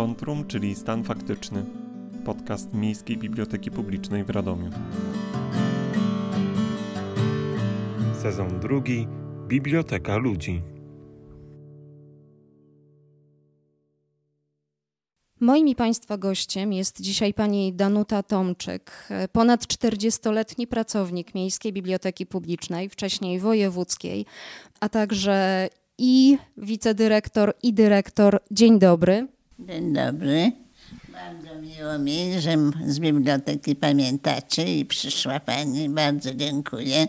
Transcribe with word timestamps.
Kontrum, 0.00 0.46
czyli 0.46 0.74
Stan 0.74 1.04
Faktyczny. 1.04 1.64
Podcast 2.24 2.74
Miejskiej 2.74 3.16
Biblioteki 3.16 3.70
Publicznej 3.70 4.24
w 4.24 4.30
Radomiu. 4.30 4.70
Sezon 8.22 8.60
drugi. 8.60 9.06
Biblioteka 9.48 10.16
ludzi. 10.16 10.62
Moim 15.40 15.68
i 15.68 15.74
Państwa 15.74 16.18
gościem 16.18 16.72
jest 16.72 17.00
dzisiaj 17.00 17.34
pani 17.34 17.72
Danuta 17.72 18.22
Tomczyk, 18.22 19.08
ponad 19.32 19.66
40-letni 19.66 20.66
pracownik 20.66 21.34
Miejskiej 21.34 21.72
Biblioteki 21.72 22.26
Publicznej, 22.26 22.88
wcześniej 22.88 23.40
wojewódzkiej, 23.40 24.26
a 24.80 24.88
także 24.88 25.68
i 25.98 26.38
wicedyrektor, 26.56 27.54
i 27.62 27.74
dyrektor. 27.74 28.40
Dzień 28.50 28.78
dobry. 28.78 29.39
Dzień 29.68 29.92
dobry. 29.92 30.52
Bardzo 31.08 31.60
miło 31.60 31.98
mi, 31.98 32.40
że 32.40 32.56
z 32.86 32.98
biblioteki 32.98 33.76
pamiętacie 33.76 34.78
i 34.78 34.84
przyszła 34.84 35.40
Pani. 35.40 35.88
Bardzo 35.88 36.34
dziękuję. 36.34 37.08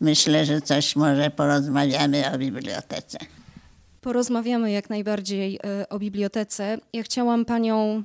Myślę, 0.00 0.44
że 0.44 0.60
coś 0.60 0.96
może 0.96 1.30
porozmawiamy 1.30 2.32
o 2.34 2.38
bibliotece. 2.38 3.18
Porozmawiamy 4.00 4.70
jak 4.70 4.90
najbardziej 4.90 5.58
e, 5.64 5.88
o 5.88 5.98
bibliotece. 5.98 6.78
Ja 6.92 7.02
chciałam 7.02 7.44
Panią 7.44 8.02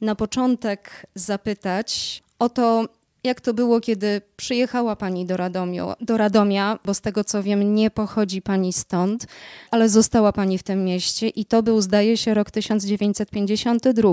na 0.00 0.14
początek 0.14 1.06
zapytać 1.14 2.22
o 2.38 2.48
to, 2.48 2.88
jak 3.26 3.40
to 3.40 3.54
było, 3.54 3.80
kiedy 3.80 4.20
przyjechała 4.36 4.96
Pani 4.96 5.26
do, 5.26 5.36
Radomiu, 5.36 5.92
do 6.00 6.16
Radomia, 6.16 6.78
bo 6.84 6.94
z 6.94 7.00
tego 7.00 7.24
co 7.24 7.42
wiem, 7.42 7.74
nie 7.74 7.90
pochodzi 7.90 8.42
Pani 8.42 8.72
stąd, 8.72 9.26
ale 9.70 9.88
została 9.88 10.32
Pani 10.32 10.58
w 10.58 10.62
tym 10.62 10.84
mieście 10.84 11.28
i 11.28 11.44
to 11.44 11.62
był, 11.62 11.80
zdaje 11.80 12.16
się, 12.16 12.34
rok 12.34 12.50
1952. 12.50 14.10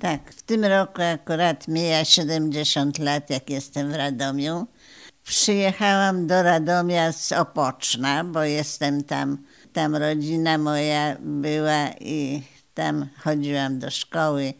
Tak, 0.00 0.32
w 0.32 0.42
tym 0.42 0.64
roku 0.64 1.02
akurat 1.02 1.68
mija 1.68 2.04
70 2.04 2.98
lat, 2.98 3.30
jak 3.30 3.50
jestem 3.50 3.92
w 3.92 3.94
Radomiu. 3.94 4.66
Przyjechałam 5.24 6.26
do 6.26 6.42
Radomia 6.42 7.12
z 7.12 7.32
Opoczna, 7.32 8.24
bo 8.24 8.42
jestem 8.42 9.04
tam, 9.04 9.38
tam 9.72 9.96
rodzina 9.96 10.58
moja 10.58 11.16
była 11.20 11.88
i 12.00 12.42
tam 12.74 13.06
chodziłam 13.24 13.78
do 13.78 13.90
szkoły. 13.90 14.54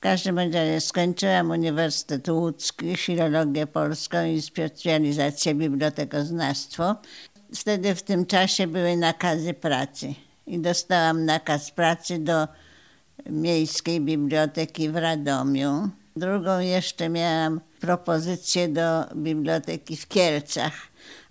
W 0.00 0.02
każdym 0.02 0.38
razie 0.38 0.80
skończyłam 0.80 1.50
Uniwersytet 1.50 2.28
Łódzki, 2.28 2.96
filologię 2.96 3.66
polską 3.66 4.24
i 4.24 4.42
specjalizację 4.42 5.54
bibliotekoznawstwo. 5.54 6.96
Wtedy 7.54 7.94
w 7.94 8.02
tym 8.02 8.26
czasie 8.26 8.66
były 8.66 8.96
nakazy 8.96 9.54
pracy 9.54 10.14
i 10.46 10.58
dostałam 10.58 11.24
nakaz 11.24 11.70
pracy 11.70 12.18
do 12.18 12.48
Miejskiej 13.26 14.00
Biblioteki 14.00 14.88
w 14.88 14.96
Radomiu. 14.96 15.88
Drugą 16.16 16.58
jeszcze 16.58 17.08
miałam 17.08 17.60
propozycję 17.80 18.68
do 18.68 19.04
biblioteki 19.16 19.96
w 19.96 20.08
Kielcach, 20.08 20.72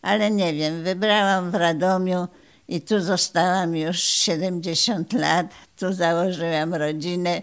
ale 0.02 0.31
nie 0.31 0.54
wiem, 0.54 0.83
wybrałam 0.83 1.52
w 1.52 1.56
Radomiu 1.56 2.28
i 2.67 2.81
tu 2.81 3.02
zostałam 3.02 3.76
już 3.76 4.00
70 4.00 5.14
lat, 5.14 5.48
tu 5.80 5.94
założyłam 5.94 6.73
rodzinę 6.73 7.42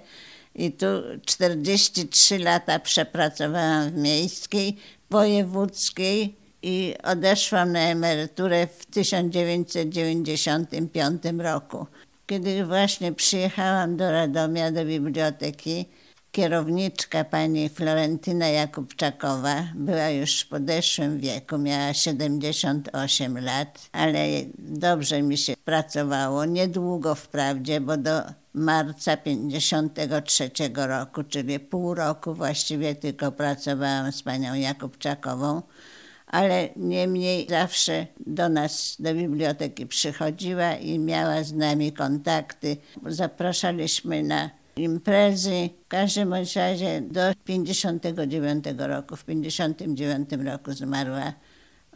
i 0.57 0.73
tu 0.73 0.87
43 1.25 2.39
lata 2.39 2.79
przepracowałam 2.79 3.91
w 3.91 3.97
miejskiej, 3.97 4.77
wojewódzkiej 5.11 6.37
i 6.63 6.95
odeszłam 7.03 7.73
na 7.73 7.81
emeryturę 7.81 8.67
w 8.67 8.87
1995 8.87 11.23
roku. 11.39 11.87
Kiedy 12.27 12.65
właśnie 12.65 13.13
przyjechałam 13.13 13.97
do 13.97 14.11
Radomia, 14.11 14.73
do 14.73 14.85
biblioteki, 14.85 15.85
kierowniczka 16.33 17.25
pani 17.25 17.69
Florentyna 17.69 18.49
Jakubczakowa 18.49 19.65
była 19.75 20.09
już 20.09 20.41
w 20.41 20.49
podeszłym 20.49 21.21
wieku, 21.21 21.59
miała 21.59 21.95
78 21.95 23.39
lat, 23.39 23.89
ale 23.93 24.27
dobrze 24.59 25.23
mi 25.23 25.39
się 25.39 25.55
pracowało, 25.65 26.45
niedługo 26.45 27.15
wprawdzie, 27.15 27.81
bo 27.81 27.97
do 27.97 28.23
marca 28.57 29.17
53 29.17 30.51
roku, 30.75 31.25
czyli 31.25 31.61
pół 31.61 31.95
roku 31.95 32.35
właściwie 32.35 32.95
tylko 32.95 33.33
pracowałam 33.33 34.13
z 34.13 34.23
panią 34.23 34.55
Jakubczakową, 34.55 35.63
ale 36.27 36.69
niemniej 36.77 37.47
zawsze 37.51 38.07
do 38.27 38.49
nas, 38.49 38.97
do 38.99 39.15
biblioteki 39.15 39.87
przychodziła 39.87 40.75
i 40.75 40.99
miała 40.99 41.43
z 41.43 41.53
nami 41.53 41.93
kontakty. 41.93 42.77
Zapraszaliśmy 43.07 44.23
na 44.23 44.51
imprezy. 44.77 45.71
W 45.85 45.89
każdym 45.89 46.35
razie 46.35 47.01
do 47.01 47.21
59 47.45 48.65
roku. 48.79 49.17
W 49.17 49.25
59 49.25 50.31
roku 50.45 50.73
zmarła 50.73 51.33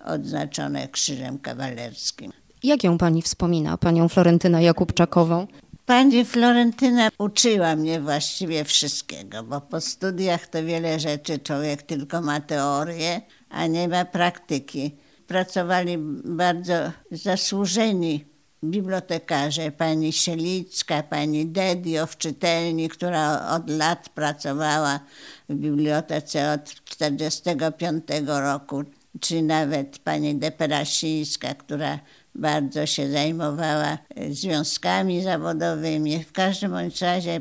odznaczona 0.04 0.87
krzyżem 0.87 1.38
kawalerskim. 1.38 2.32
Jak 2.62 2.84
ją 2.84 2.99
pani 2.99 3.22
wspomina, 3.22 3.76
panią 3.76 4.09
Florentynę 4.09 4.62
Jakubczakową? 4.62 5.47
Pani 5.87 6.25
Florentyna 6.25 7.09
uczyła 7.19 7.77
mnie 7.77 8.01
właściwie 8.01 8.65
wszystkiego, 8.65 9.43
bo 9.43 9.61
po 9.61 9.81
studiach 9.81 10.47
to 10.47 10.65
wiele 10.65 11.01
rzeczy 11.01 11.39
człowiek 11.39 11.83
tylko 11.83 12.21
ma 12.21 12.41
teorię, 12.41 13.21
a 13.49 13.67
nie 13.67 13.89
ma 13.89 14.05
praktyki. 14.05 14.97
Pracowali 15.27 15.99
bardzo 16.25 16.75
zasłużeni 17.11 18.25
bibliotekarze, 18.65 19.71
pani 19.71 20.13
Sielicka, 20.13 21.03
pani 21.03 21.47
Dedio 21.47 22.07
w 22.07 22.17
czytelni, 22.17 22.89
która 22.89 23.49
od 23.49 23.71
lat 23.71 24.09
pracowała 24.09 25.01
w 25.49 25.55
bibliotece 25.55 26.53
od 26.53 26.65
1945 26.85 28.05
roku, 28.27 28.85
czy 29.21 29.43
nawet 29.43 29.99
pani 29.99 30.35
Deperasińska, 30.35 31.55
która 31.55 31.99
bardzo 32.35 32.87
się 32.87 33.11
zajmowała 33.11 33.99
związkami 34.31 35.23
zawodowymi. 35.23 36.25
W 36.25 36.33
każdym 36.33 36.75
razie 37.01 37.41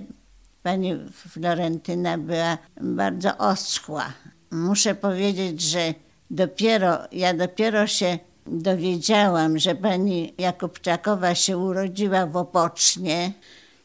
pani 0.64 0.96
Florentyna 1.12 2.18
była 2.18 2.58
bardzo 2.82 3.38
oschła. 3.38 4.14
Muszę 4.52 4.96
powiedzieć, 4.96 5.62
że 5.62 5.94
dopiero, 6.32 6.98
ja 7.12 7.34
dopiero 7.34 7.88
się 7.88 8.20
dowiedziałam, 8.46 9.60
że 9.60 9.76
pani 9.76 10.34
Jakubczakowa 10.38 11.36
się 11.36 11.58
urodziła 11.58 12.26
w 12.26 12.38
Opocznie 12.38 13.34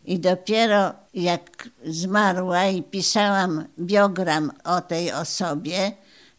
i 0.05 0.19
dopiero 0.19 0.93
jak 1.15 1.69
zmarła 1.85 2.67
i 2.67 2.83
pisałam 2.83 3.65
biogram 3.79 4.53
o 4.65 4.81
tej 4.81 5.13
osobie, 5.13 5.93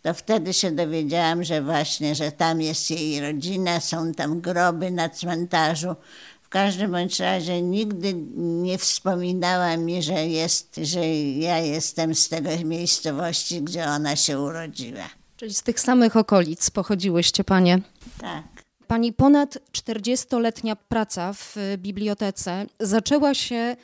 to 0.06 0.14
wtedy 0.14 0.54
się 0.54 0.72
dowiedziałam, 0.72 1.44
że 1.44 1.62
właśnie, 1.62 2.16
że 2.16 2.32
tam 2.32 2.62
jest 2.62 2.92
jej 2.92 3.22
rodzina, 3.22 3.80
są 3.80 4.12
tam 4.12 4.42
groby 4.42 4.92
na 4.92 5.10
cmentarzu. 5.10 5.96
W 6.42 6.50
każdym 6.50 6.92
bądź 6.92 7.20
razie 7.20 7.62
nigdy 7.62 8.14
nie 8.38 8.78
wspominała 8.78 9.78
mi, 9.78 10.04
że, 10.04 10.28
jest, 10.28 10.80
że 10.84 11.08
ja 11.18 11.60
jestem 11.60 12.16
z 12.16 12.30
tej 12.30 12.66
miejscowości, 12.66 13.62
gdzie 13.62 13.86
ona 13.86 14.16
się 14.16 14.40
urodziła. 14.40 15.10
Czyli 15.38 15.54
z 15.54 15.64
tych 15.64 15.80
samych 15.80 16.16
okolic 16.16 16.70
pochodziłyście 16.70 17.44
panie? 17.44 17.82
Tak. 18.22 18.44
Pani 18.88 19.14
ponad 19.14 19.58
40-letnia 19.72 20.76
praca 20.76 21.34
w 21.34 21.56
bibliotece 21.78 22.66
zaczęła 22.80 23.34
się 23.34 23.76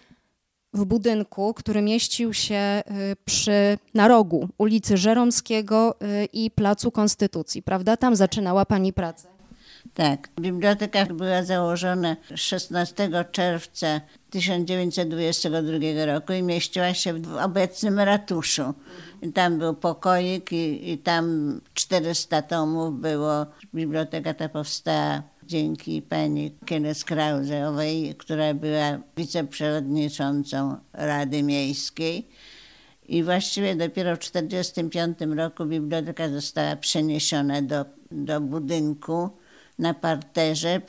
w 0.74 0.86
budynku, 0.86 1.54
który 1.54 1.82
mieścił 1.82 2.34
się 2.34 2.84
y, 3.12 3.16
przy, 3.26 3.78
na 3.94 4.08
rogu 4.08 4.50
ulicy 4.58 4.98
Żeromskiego 4.98 5.96
y, 6.02 6.26
i 6.34 6.52
Placu 6.52 6.92
Konstytucji, 6.92 7.64
prawda? 7.64 7.98
Tam 7.98 8.16
zaczynała 8.16 8.66
Pani 8.66 8.94
pracę. 8.94 9.28
Tak. 9.94 10.30
Biblioteka 10.40 11.06
była 11.06 11.44
założona 11.44 12.16
16 12.36 13.10
czerwca 13.32 14.02
1922 14.30 16.06
roku 16.06 16.34
i 16.34 16.44
mieściła 16.44 16.94
się 16.94 17.14
w 17.14 17.38
obecnym 17.38 18.00
ratuszu. 18.00 18.74
I 19.22 19.34
tam 19.34 19.60
był 19.60 19.74
pokoik 19.74 20.52
i, 20.52 20.92
i 20.92 20.98
tam 20.98 21.60
400 21.74 22.42
tomów 22.42 23.00
było. 23.00 23.46
Biblioteka 23.76 24.34
ta 24.34 24.50
powstała 24.50 25.24
dzięki 25.52 26.02
pani 26.02 26.56
Kienes 26.66 27.04
Krauseowej, 27.04 28.16
która 28.16 28.54
była 28.54 29.00
wiceprzewodniczącą 29.18 30.78
Rady 30.94 31.44
Miejskiej. 31.44 32.28
I 33.08 33.24
właściwie 33.24 33.76
dopiero 33.76 34.16
w 34.16 34.20
1945 34.20 35.38
roku 35.38 35.66
biblioteka 35.66 36.30
została 36.30 36.76
przeniesiona 36.76 37.62
do, 37.62 37.86
do 38.12 38.42
budynku 38.42 39.30
na 39.80 39.94
parterze 39.94 40.82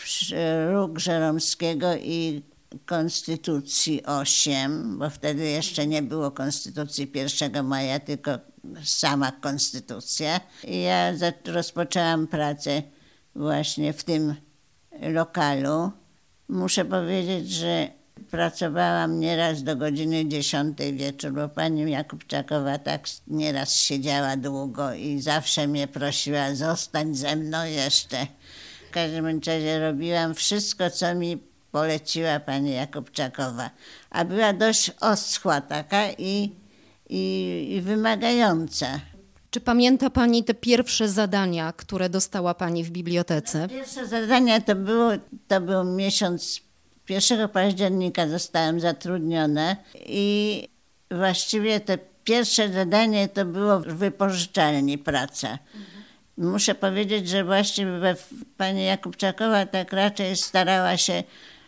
róg 0.72 0.98
Żeromskiego 0.98 1.96
i 1.96 2.42
Konstytucji 2.86 4.06
8, 4.06 4.98
bo 4.98 5.10
wtedy 5.10 5.44
jeszcze 5.44 5.86
nie 5.86 6.02
było 6.02 6.30
Konstytucji 6.30 7.10
1 7.14 7.66
maja, 7.66 8.00
tylko 8.00 8.30
sama 8.84 9.32
Konstytucja. 9.32 10.40
I 10.64 10.82
ja 10.82 11.12
rozpoczęłam 11.46 12.26
pracę 12.26 12.82
właśnie 13.34 13.92
w 13.92 14.04
tym 14.04 14.34
lokalu. 15.02 15.90
Muszę 16.48 16.84
powiedzieć, 16.84 17.50
że 17.50 17.88
Pracowałam 18.32 19.20
nieraz 19.20 19.62
do 19.62 19.76
godziny 19.76 20.28
10 20.28 20.78
wieczór, 20.92 21.32
bo 21.32 21.48
pani 21.48 21.90
Jakubczakowa 21.90 22.78
tak 22.78 23.08
nieraz 23.26 23.74
siedziała 23.74 24.36
długo 24.36 24.94
i 24.94 25.20
zawsze 25.20 25.66
mnie 25.66 25.88
prosiła 25.88 26.54
zostań 26.54 27.14
ze 27.14 27.36
mną 27.36 27.64
jeszcze. 27.64 28.26
W 28.88 28.90
każdym 28.90 29.26
razie 29.26 29.80
robiłam 29.80 30.34
wszystko, 30.34 30.90
co 30.90 31.14
mi 31.14 31.42
poleciła 31.72 32.40
pani 32.40 32.72
Jakubczakowa. 32.74 33.70
A 34.10 34.24
była 34.24 34.52
dość 34.52 34.90
oschła 35.00 35.60
taka 35.60 36.10
i, 36.10 36.52
i, 37.08 37.66
i 37.70 37.80
wymagająca. 37.80 39.00
Czy 39.52 39.60
pamięta 39.60 40.10
Pani 40.10 40.44
te 40.44 40.54
pierwsze 40.54 41.08
zadania, 41.08 41.72
które 41.72 42.08
dostała 42.08 42.54
Pani 42.54 42.84
w 42.84 42.90
bibliotece? 42.90 43.68
Pierwsze 43.68 44.06
zadanie 44.06 44.60
to 44.60 44.74
było, 44.74 45.10
to 45.48 45.60
był 45.60 45.84
miesiąc 45.84 46.60
1 47.08 47.48
października 47.48 48.28
zostałam 48.28 48.80
zatrudniona 48.80 49.76
i 50.06 50.68
właściwie 51.10 51.80
te 51.80 51.98
pierwsze 52.24 52.68
zadanie 52.68 53.28
to 53.28 53.44
było 53.44 53.80
w 53.80 53.86
wypożyczalni 53.86 54.98
praca. 54.98 55.58
Muszę 56.36 56.74
powiedzieć, 56.74 57.28
że 57.28 57.44
właściwie 57.44 58.16
pani 58.56 58.84
Jakubczakowa 58.84 59.66
tak 59.66 59.92
raczej 59.92 60.36
starała 60.36 60.96
się 60.96 61.22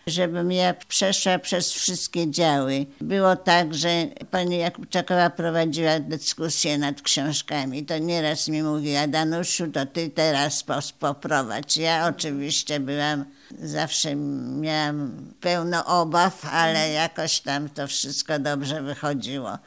żebym 0.06 0.52
ja 0.52 0.74
przeszła 0.74 1.38
przez 1.38 1.72
wszystkie 1.72 2.30
działy. 2.30 2.86
Było 3.00 3.36
tak, 3.36 3.74
że 3.74 3.88
pani 4.30 4.58
Jakubczakowa 4.58 5.30
prowadziła 5.30 6.00
dyskusję 6.00 6.78
nad 6.78 7.02
książkami. 7.02 7.84
To 7.84 7.98
nieraz 7.98 8.48
mi 8.48 8.62
mówiła, 8.62 9.06
Danusiu, 9.06 9.70
to 9.72 9.86
ty 9.86 10.10
teraz 10.10 10.64
poprowadź. 10.98 11.76
Ja 11.76 12.06
oczywiście 12.08 12.80
byłam, 12.80 13.24
zawsze 13.62 14.14
miałam 14.60 15.12
pełno 15.40 15.84
obaw, 15.84 16.46
ale 16.52 16.88
jakoś 16.90 17.40
tam 17.40 17.68
to 17.68 17.86
wszystko 17.86 18.38
dobrze 18.38 18.82
wychodziło. 18.82 19.58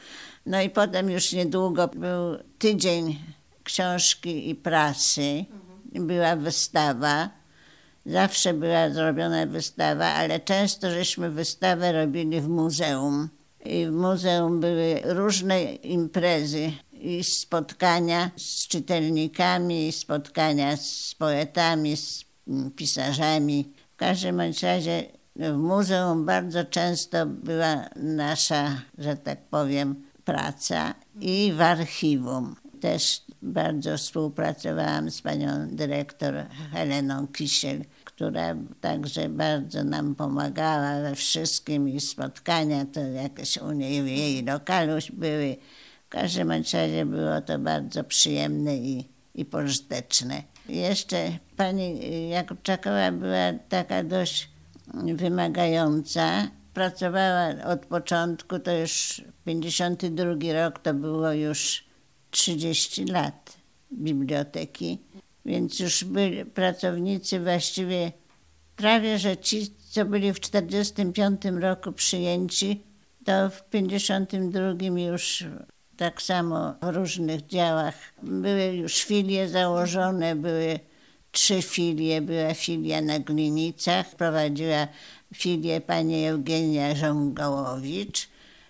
No 0.45 0.62
i 0.62 0.69
potem 0.69 1.10
już 1.10 1.31
niedługo 1.31 1.88
był 1.88 2.38
tydzień 2.60 3.19
książki 3.63 4.50
i 4.50 4.56
prasy. 4.56 5.45
Była 5.86 6.36
wystawa 6.36 7.30
Zawsze 8.07 8.54
była 8.54 8.89
zrobiona 8.89 9.45
wystawa, 9.45 10.06
ale 10.06 10.39
często 10.39 10.92
żeśmy 10.92 11.30
wystawę 11.30 11.92
robili 11.92 12.42
w 12.42 12.48
muzeum. 12.48 13.30
I 13.65 13.86
w 13.86 13.92
muzeum 13.92 14.59
były 14.59 15.01
różne 15.04 15.63
imprezy 15.63 16.71
i 16.92 17.24
spotkania 17.24 18.31
z 18.36 18.68
czytelnikami, 18.68 19.92
spotkania 19.92 20.77
z 20.77 21.15
poetami, 21.18 21.98
z 21.98 22.25
pisarzami. 22.75 23.74
W 23.94 23.95
każdym 23.95 24.42
razie 24.62 25.03
w 25.36 25.57
muzeum 25.57 26.25
bardzo 26.25 26.65
często 26.65 27.25
była 27.25 27.89
nasza, 27.95 28.81
że 28.98 29.15
tak 29.18 29.50
powiem, 29.50 30.03
praca 30.25 30.94
i 31.21 31.53
w 31.56 31.62
archiwum. 31.62 32.56
Też 32.81 33.21
bardzo 33.42 33.98
współpracowałam 33.98 35.12
z 35.12 35.21
panią 35.21 35.68
dyrektor 35.68 36.33
Heleną 36.71 37.27
Kisiel 37.27 37.81
która 38.17 38.55
także 38.81 39.29
bardzo 39.29 39.83
nam 39.83 40.15
pomagała 40.15 41.01
we 41.01 41.15
wszystkim 41.15 41.89
i 41.89 41.99
spotkania 41.99 42.85
to 42.85 42.99
jakieś 42.99 43.57
u 43.57 43.71
niej 43.71 44.03
w 44.03 44.07
jej 44.07 44.43
lokalu 44.43 44.93
były. 45.13 45.57
W 46.05 46.09
każdym 46.09 46.51
razie 46.51 47.05
było 47.05 47.41
to 47.41 47.59
bardzo 47.59 48.03
przyjemne 48.03 48.77
i, 48.77 49.09
i 49.35 49.45
pożyteczne. 49.45 50.43
Jeszcze 50.69 51.37
pani 51.57 51.99
Jakubczakowa 52.29 53.11
była 53.11 53.53
taka 53.69 54.03
dość 54.03 54.49
wymagająca. 54.93 56.47
Pracowała 56.73 57.47
od 57.65 57.85
początku, 57.85 58.59
to 58.59 58.71
już 58.71 59.21
52 59.45 60.33
rok, 60.53 60.79
to 60.79 60.93
było 60.93 61.31
już 61.31 61.85
30 62.31 63.05
lat 63.05 63.57
biblioteki 63.91 64.99
więc 65.47 65.79
już 65.79 66.03
byli 66.03 66.45
pracownicy 66.45 67.39
właściwie 67.39 68.11
prawie, 68.75 69.19
że 69.19 69.38
ci, 69.38 69.75
co 69.89 70.05
byli 70.05 70.33
w 70.33 70.39
45 70.39 71.41
roku 71.45 71.91
przyjęci, 71.91 72.83
to 73.25 73.49
w 73.49 73.63
52 73.63 74.85
już 74.99 75.44
tak 75.97 76.21
samo 76.21 76.73
w 76.81 76.95
różnych 76.95 77.45
działach. 77.45 77.95
Były 78.23 78.63
już 78.63 79.03
filie 79.03 79.49
założone, 79.49 80.35
były 80.35 80.79
trzy 81.31 81.61
filie. 81.61 82.21
Była 82.21 82.53
filia 82.53 83.01
na 83.01 83.19
Glinicach, 83.19 84.15
prowadziła 84.15 84.88
filię 85.33 85.81
pani 85.81 86.25
Eugenia 86.25 86.95
Żągołowicz. 86.95 88.27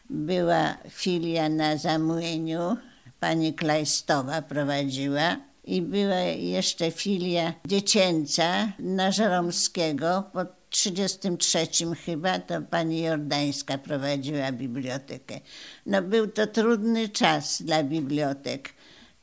Była 0.10 0.78
filia 0.90 1.50
na 1.50 1.78
Zamłyniu, 1.78 2.78
pani 3.20 3.54
Klajstowa 3.54 4.42
prowadziła 4.42 5.47
i 5.68 5.82
była 5.82 6.20
jeszcze 6.20 6.92
filia 6.92 7.54
dziecięca 7.66 8.72
na 8.80 9.12
Żeromskiego 9.12 10.24
pod 10.34 10.48
33 10.70 11.68
chyba, 12.06 12.40
to 12.40 12.62
pani 12.62 13.02
Jordańska 13.02 13.78
prowadziła 13.78 14.52
bibliotekę. 14.52 15.40
No 15.86 16.02
był 16.02 16.28
to 16.28 16.48
trudny 16.48 17.10
czas 17.10 17.62
dla 17.62 17.84
bibliotek. 17.84 18.74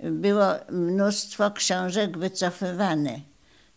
Było 0.00 0.46
mnóstwo 0.70 1.50
książek 1.50 2.18
wycofywane. 2.18 3.20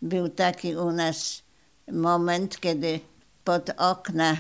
Był 0.02 0.30
taki 0.30 0.76
u 0.76 0.92
nas 0.92 1.44
moment, 1.92 2.60
kiedy 2.60 3.00
pod 3.44 3.70
okna 3.78 4.38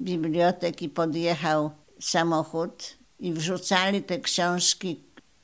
biblioteki 0.00 0.88
podjechał 0.88 1.70
samochód 2.00 2.96
i 3.18 3.32
wrzucali 3.32 4.02
te 4.02 4.20
książki 4.20 5.00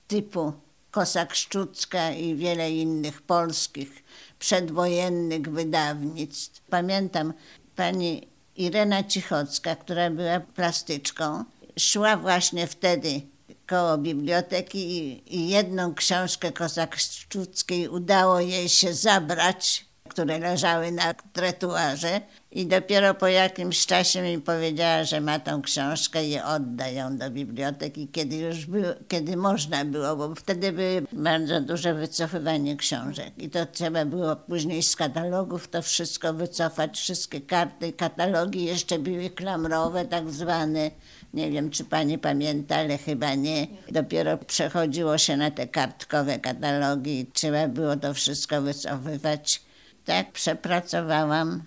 typu 0.07 0.53
Kosak 0.91 1.35
Szczucka 1.35 2.11
i 2.11 2.35
wiele 2.35 2.71
innych 2.71 3.23
polskich 3.23 4.05
przedwojennych 4.39 5.51
wydawnictw. 5.51 6.61
Pamiętam 6.71 7.35
pani 7.77 8.29
Irena 8.57 9.05
Cichocka, 9.05 9.77
która 9.77 10.11
była 10.11 10.41
plastyczką, 10.41 11.45
szła 11.79 12.17
właśnie 12.17 12.67
wtedy 12.67 13.23
koło 13.67 13.99
biblioteki 13.99 14.79
i, 14.79 15.37
i 15.37 15.49
jedną 15.49 15.95
książkę 15.95 16.53
Kosak 16.53 16.97
Szczuckiej 16.97 17.89
udało 17.89 18.41
jej 18.41 18.69
się 18.69 18.95
zabrać 18.95 19.90
które 20.11 20.39
leżały 20.39 20.93
na 20.93 21.15
tretuarze 21.15 22.21
i 22.53 22.67
dopiero 22.67 23.15
po 23.15 23.29
jakimś 23.29 23.87
czasie 23.87 24.23
mi 24.23 24.39
powiedziała, 24.39 25.05
że 25.05 25.21
ma 25.21 25.39
tą 25.39 25.63
książkę 25.63 26.27
i 26.27 26.41
odda 26.41 26.89
ją 26.89 27.17
do 27.17 27.31
biblioteki, 27.31 28.09
kiedy 28.09 28.37
już 28.37 28.67
było, 28.67 28.89
kiedy 29.09 29.37
można 29.37 29.85
było, 29.85 30.17
bo 30.17 30.35
wtedy 30.35 30.73
były 30.73 31.03
bardzo 31.13 31.61
duże 31.61 31.95
wycofywanie 31.95 32.77
książek. 32.77 33.33
I 33.39 33.51
to 33.51 33.67
trzeba 33.67 34.05
było 34.05 34.37
później 34.37 34.83
z 34.83 34.97
katalogów 34.97 35.69
to 35.69 35.83
wszystko 35.83 36.35
wycofać, 36.35 36.99
wszystkie 36.99 37.41
karty, 37.41 37.93
katalogi 37.93 38.65
jeszcze 38.65 38.99
były 38.99 39.31
klamrowe 39.31 40.05
tak 40.05 40.31
zwane, 40.31 40.91
nie 41.35 41.51
wiem, 41.51 41.71
czy 41.71 41.85
pani 41.85 42.19
pamięta, 42.19 42.77
ale 42.77 42.99
chyba 42.99 43.35
nie. 43.35 43.67
Dopiero 43.91 44.39
przechodziło 44.39 45.19
się 45.19 45.37
na 45.37 45.51
te 45.51 45.69
kartkowe 45.69 46.39
katalogi 46.39 47.21
i 47.21 47.27
trzeba 47.27 47.69
było 47.69 47.97
to 47.97 48.15
wszystko 48.15 48.63
wycofywać 48.63 49.70
tak 50.11 50.33
przepracowałam 50.33 51.63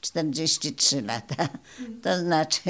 43 0.00 1.02
lata. 1.02 1.48
To 2.02 2.18
znaczy 2.18 2.60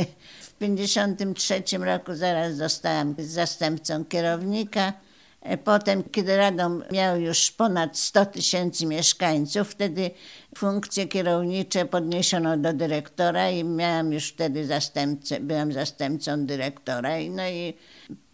w 0.40 0.54
53 0.54 1.62
roku 1.78 2.14
zaraz 2.14 2.56
zostałam 2.56 3.14
zastępcą 3.18 4.04
kierownika. 4.04 4.92
E, 5.40 5.58
potem, 5.58 6.02
kiedy 6.02 6.36
Radom 6.36 6.82
miał 6.92 7.20
już 7.20 7.50
ponad 7.50 7.98
100 7.98 8.26
tysięcy 8.26 8.86
mieszkańców, 8.86 9.70
wtedy 9.70 10.10
funkcje 10.58 11.08
kierownicze 11.08 11.84
podniesiono 11.84 12.56
do 12.56 12.72
dyrektora 12.72 13.50
i 13.50 13.64
miałam 13.64 14.12
już 14.12 14.28
wtedy 14.28 14.66
zastępcę, 14.66 15.40
byłam 15.40 15.72
zastępcą 15.72 16.46
dyrektora. 16.46 17.10
No 17.30 17.48
i 17.48 17.74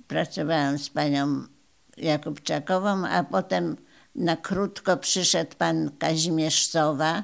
pracowałam 0.08 0.78
z 0.78 0.90
panią 0.90 1.44
Jakubczakową, 1.96 3.06
a 3.06 3.24
potem 3.24 3.76
na 4.16 4.36
krótko 4.36 4.96
przyszedł 4.96 5.56
pan 5.58 5.90
Kazimierz 5.98 6.66
Sowa. 6.66 7.22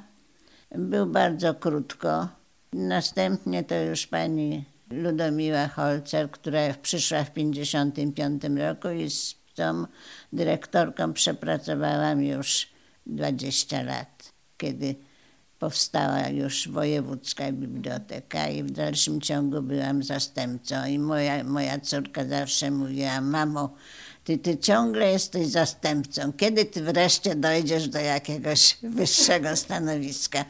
Był 0.74 1.06
bardzo 1.06 1.54
krótko. 1.54 2.28
Następnie 2.72 3.64
to 3.64 3.74
już 3.74 4.06
pani 4.06 4.64
Ludomiła 4.90 5.68
Holcer, 5.68 6.30
która 6.30 6.74
przyszła 6.82 7.24
w 7.24 7.30
1955 7.30 8.58
roku 8.58 8.88
i 8.88 9.10
z 9.10 9.34
tą 9.54 9.86
dyrektorką 10.32 11.12
przepracowałam 11.12 12.22
już 12.22 12.68
20 13.06 13.82
lat, 13.82 14.32
kiedy 14.58 14.94
powstała 15.58 16.28
już 16.28 16.68
wojewódzka 16.68 17.52
biblioteka 17.52 18.48
i 18.48 18.62
w 18.62 18.70
dalszym 18.70 19.20
ciągu 19.20 19.62
byłam 19.62 20.02
zastępcą. 20.02 20.86
I 20.86 20.98
moja, 20.98 21.44
moja 21.44 21.80
córka 21.80 22.24
zawsze 22.24 22.70
mówiła, 22.70 23.20
mamo, 23.20 23.74
ty, 24.24 24.38
ty 24.38 24.58
ciągle 24.58 25.12
jesteś 25.12 25.46
zastępcą. 25.46 26.32
Kiedy 26.32 26.64
ty 26.64 26.82
wreszcie 26.82 27.34
dojdziesz 27.34 27.88
do 27.88 27.98
jakiegoś 27.98 28.76
wyższego 28.82 29.56
stanowiska? 29.56 30.44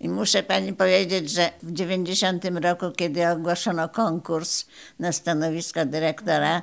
I 0.00 0.08
muszę 0.08 0.42
pani 0.42 0.72
powiedzieć, 0.72 1.30
że 1.30 1.50
w 1.62 1.72
90 1.72 2.44
roku, 2.44 2.90
kiedy 2.96 3.28
ogłoszono 3.28 3.88
konkurs 3.88 4.66
na 4.98 5.12
stanowisko 5.12 5.86
dyrektora, 5.86 6.62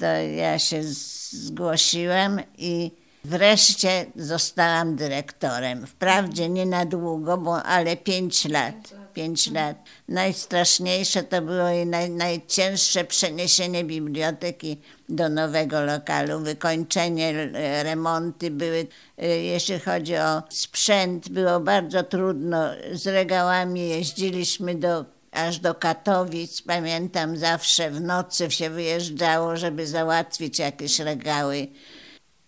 to 0.00 0.06
ja 0.36 0.58
się 0.58 0.82
zgłosiłam 1.30 2.40
i 2.58 2.90
wreszcie 3.24 4.06
zostałam 4.16 4.96
dyrektorem. 4.96 5.86
Wprawdzie 5.86 6.48
nie 6.48 6.66
na 6.66 6.86
długo, 6.86 7.38
bo 7.38 7.62
ale 7.62 7.96
pięć 7.96 8.44
lat. 8.44 8.94
Pięć 9.14 9.50
lat. 9.50 9.76
Najstraszniejsze 10.08 11.22
to 11.22 11.42
było 11.42 11.70
i 11.70 11.86
naj, 11.86 12.10
najcięższe 12.10 13.04
przeniesienie 13.04 13.84
biblioteki 13.84 14.80
do 15.08 15.28
nowego 15.28 15.80
lokalu, 15.80 16.40
wykończenie, 16.40 17.50
remonty 17.82 18.50
były, 18.50 18.86
e, 19.18 19.26
jeśli 19.28 19.80
chodzi 19.80 20.16
o 20.16 20.42
sprzęt, 20.48 21.28
było 21.28 21.60
bardzo 21.60 22.02
trudno. 22.02 22.70
Z 22.92 23.06
regałami 23.06 23.88
jeździliśmy 23.88 24.74
do 24.74 25.04
aż 25.32 25.58
do 25.58 25.74
Katowic. 25.74 26.62
Pamiętam, 26.62 27.36
zawsze 27.36 27.90
w 27.90 28.00
nocy 28.00 28.50
się 28.50 28.70
wyjeżdżało, 28.70 29.56
żeby 29.56 29.86
załatwić 29.86 30.58
jakieś 30.58 30.98
regały. 30.98 31.66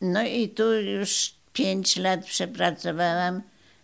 No 0.00 0.22
i 0.22 0.48
tu 0.48 0.74
już 0.74 1.34
pięć 1.52 1.96
lat 1.96 2.24
przepracowałam 2.24 3.42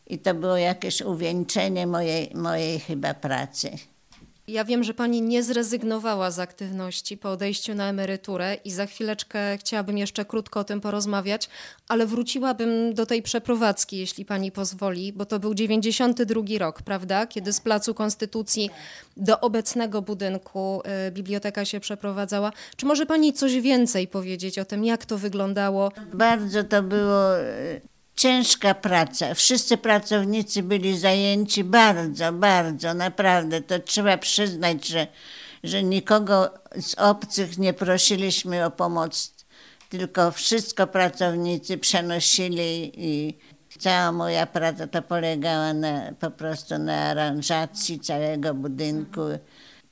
i 0.08 0.18
to 0.18 0.34
było 0.34 0.56
jakieś 0.56 1.02
uwieńczenie 1.02 1.86
mojej, 1.86 2.30
mojej 2.34 2.80
chyba 2.80 3.14
pracy. 3.14 3.70
Ja 4.48 4.64
wiem, 4.64 4.84
że 4.84 4.94
pani 4.94 5.22
nie 5.22 5.42
zrezygnowała 5.42 6.30
z 6.30 6.38
aktywności 6.38 7.16
po 7.16 7.30
odejściu 7.30 7.74
na 7.74 7.88
emeryturę 7.88 8.54
i 8.64 8.70
za 8.70 8.86
chwileczkę 8.86 9.58
chciałabym 9.58 9.98
jeszcze 9.98 10.24
krótko 10.24 10.60
o 10.60 10.64
tym 10.64 10.80
porozmawiać, 10.80 11.48
ale 11.88 12.06
wróciłabym 12.06 12.94
do 12.94 13.06
tej 13.06 13.22
przeprowadzki, 13.22 13.98
jeśli 13.98 14.24
pani 14.24 14.52
pozwoli, 14.52 15.12
bo 15.12 15.24
to 15.24 15.38
był 15.38 15.54
92 15.54 16.42
rok, 16.58 16.82
prawda? 16.82 17.26
Kiedy 17.26 17.52
z 17.52 17.60
Placu 17.60 17.94
Konstytucji 17.94 18.70
do 19.16 19.40
obecnego 19.40 20.02
budynku 20.02 20.82
y, 21.08 21.10
biblioteka 21.10 21.64
się 21.64 21.80
przeprowadzała. 21.80 22.52
Czy 22.76 22.86
może 22.86 23.06
pani 23.06 23.32
coś 23.32 23.60
więcej 23.60 24.08
powiedzieć 24.08 24.58
o 24.58 24.64
tym, 24.64 24.84
jak 24.84 25.06
to 25.06 25.18
wyglądało? 25.18 25.92
Bardzo 26.14 26.64
to 26.64 26.82
było 26.82 27.40
y, 27.40 27.80
ciężka 28.18 28.75
praca. 28.75 29.34
Wszyscy 29.34 29.76
pracownicy 29.76 30.62
byli 30.62 30.98
zajęci 30.98 31.64
bardzo, 31.64 32.32
bardzo, 32.32 32.94
naprawdę. 32.94 33.60
To 33.60 33.78
trzeba 33.78 34.18
przyznać, 34.18 34.87
że, 34.87 35.06
że 35.64 35.82
nikogo 35.82 36.50
z 36.80 36.94
obcych 36.94 37.58
nie 37.58 37.72
prosiliśmy 37.72 38.64
o 38.64 38.70
pomoc, 38.70 39.34
tylko 39.88 40.30
wszystko 40.30 40.87
pracownicy 40.87 41.78
przenosili 41.78 42.92
i 42.94 43.38
cała 43.78 44.12
moja 44.12 44.46
praca 44.46 44.87
to 44.87 45.02
polegała 45.02 45.75
na, 45.75 46.12
po 46.20 46.30
prostu 46.30 46.78
na 46.78 46.94
aranżacji 46.94 48.00
całego 48.00 48.54
budynku. 48.54 49.20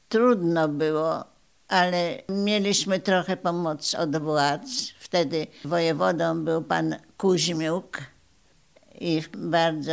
Trudno 0.09 0.69
było, 0.69 1.25
ale 1.69 2.23
mieliśmy 2.29 3.01
trochę 3.01 3.37
pomoc 3.37 3.95
od 3.95 4.17
władz. 4.17 4.91
Wtedy 4.99 5.47
wojewodą 5.65 6.45
był 6.45 6.63
pan 6.63 6.97
Kuźmiuk, 7.17 8.16
i 9.01 9.23
bardzo 9.37 9.93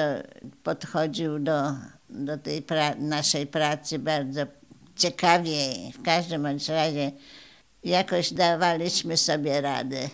podchodził 0.63 1.39
do, 1.39 1.72
do 2.10 2.38
tej 2.38 2.62
pra 2.62 2.95
naszej 2.95 3.48
pracy 3.48 4.00
bardzo 4.00 4.41
ciekawie. 4.95 5.57
W 5.93 6.01
każdym 6.01 6.45
razie 6.45 7.12
jakoś 7.83 8.33
dawaliśmy 8.33 9.17
sobie 9.17 9.62
radę. 9.62 10.10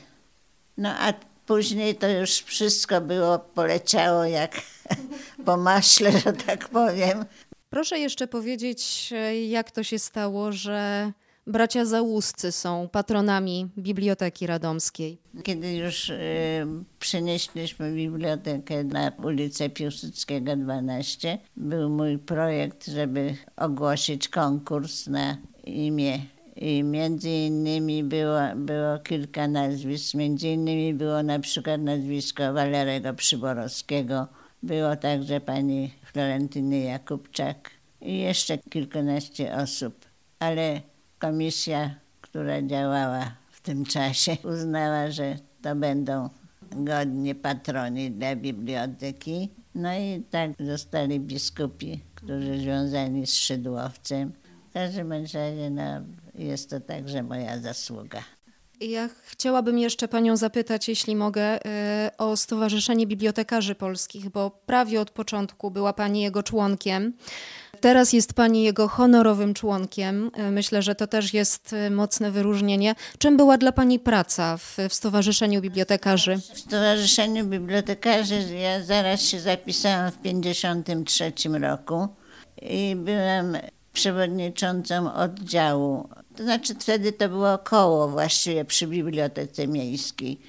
No 0.78 0.90
a 0.90 1.14
później 1.46 1.96
to 1.96 2.10
już 2.10 2.32
wszystko 2.32 3.02
było, 3.02 3.40
poleciało 3.40 4.26
jak 4.26 4.62
po 5.46 5.58
maśle, 5.58 6.12
że 6.12 6.34
tak 6.34 6.70
powiem. 6.70 7.26
Proszę 7.70 8.00
jeszcze 8.00 8.28
powiedzieć, 8.28 9.14
jak 9.48 9.72
to 9.72 9.84
się 9.84 10.00
stało, 10.00 10.52
że 10.52 11.12
Bracia 11.48 11.86
Załuscy 11.86 12.52
są 12.52 12.90
patronami 12.92 13.68
Biblioteki 13.78 14.48
Radomskiej. 14.48 15.18
Kiedy 15.44 15.76
już 15.76 16.10
y, 16.10 16.18
przenieśliśmy 17.00 17.92
bibliotekę 17.92 18.84
na 18.84 19.12
ulicę 19.24 19.70
Piłsudskiego 19.70 20.56
12, 20.56 21.38
był 21.58 21.90
mój 21.90 22.18
projekt, 22.18 22.88
żeby 22.88 23.36
ogłosić 23.58 24.30
konkurs 24.30 25.08
na 25.08 25.38
imię 25.64 26.20
i 26.56 26.84
między 26.84 27.30
innymi 27.30 28.04
było, 28.04 28.40
było 28.56 29.00
kilka 29.00 29.48
nazwisk. 29.48 30.14
Między 30.14 30.48
innymi 30.48 30.94
było 30.94 31.24
na 31.24 31.40
przykład 31.40 31.82
nazwisko 31.82 32.54
Walerego 32.54 33.14
Przyborowskiego. 33.14 34.28
Było 34.64 34.96
także 34.96 35.42
pani 35.42 35.94
Florentyny 36.06 36.80
Jakubczak 36.80 37.72
i 38.02 38.20
jeszcze 38.20 38.58
kilkanaście 38.58 39.56
osób. 39.56 40.06
Ale 40.40 40.82
komisja, 41.20 41.96
która 42.22 42.62
działała 42.62 43.32
w 43.52 43.62
tym 43.62 43.86
czasie, 43.86 44.38
uznała, 44.44 45.12
że 45.12 45.36
to 45.62 45.76
będą 45.76 46.30
godnie 46.72 47.36
patroni 47.36 48.12
dla 48.12 48.36
biblioteki. 48.36 49.50
No 49.76 49.94
i 49.94 50.24
tak 50.30 50.52
zostali 50.60 51.20
biskupi, 51.20 52.00
którzy 52.16 52.60
związani 52.60 53.28
z 53.28 53.34
Szydłowcem. 53.34 54.34
W 54.70 54.74
każdym 54.74 55.12
razie 55.12 55.70
no, 55.72 55.84
jest 56.36 56.70
to 56.70 56.80
także 56.80 57.24
moja 57.24 57.60
zasługa. 57.60 58.24
Ja 58.82 59.10
chciałabym 59.26 59.80
jeszcze 59.80 60.08
Panią 60.08 60.38
zapytać, 60.38 60.88
jeśli 60.88 61.16
mogę, 61.16 61.58
y, 61.58 62.18
o 62.18 62.38
Stowarzyszenie 62.38 63.08
Bibliotekarzy 63.08 63.76
Polskich, 63.76 64.30
bo 64.30 64.52
prawie 64.66 65.02
od 65.02 65.12
początku 65.12 65.72
była 65.72 65.94
Pani 65.94 66.22
jego 66.22 66.44
członkiem. 66.44 67.14
Teraz 67.82 68.14
jest 68.14 68.34
Pani 68.34 68.64
jego 68.64 68.88
honorowym 68.88 69.54
członkiem. 69.54 70.32
Myślę, 70.52 70.82
że 70.82 70.96
to 70.96 71.08
też 71.08 71.34
jest 71.34 71.74
y, 71.74 71.90
mocne 71.90 72.32
wyróżnienie. 72.32 72.96
Czym 73.18 73.38
była 73.38 73.58
dla 73.58 73.72
Pani 73.72 74.00
praca 74.00 74.58
w, 74.58 74.78
w 74.90 74.94
Stowarzyszeniu 74.94 75.62
Bibliotekarzy? 75.62 76.38
W 76.38 76.60
Stowarzyszeniu 76.60 77.46
Bibliotekarzy 77.46 78.36
ja 78.62 78.84
zaraz 78.84 79.22
się 79.22 79.40
zapisałam 79.40 80.12
w 80.12 80.18
1953 80.18 81.50
roku 81.50 82.08
i 82.62 82.96
byłam 82.96 83.58
przewodniczącą 83.94 85.14
oddziału. 85.14 86.10
To 86.36 86.44
znaczy 86.44 86.76
wtedy 86.76 87.12
to 87.12 87.30
było 87.30 87.58
koło 87.58 88.08
właściwie 88.08 88.66
przy 88.66 88.88
Bibliotece 88.88 89.68
Miejskiej. 89.68 90.40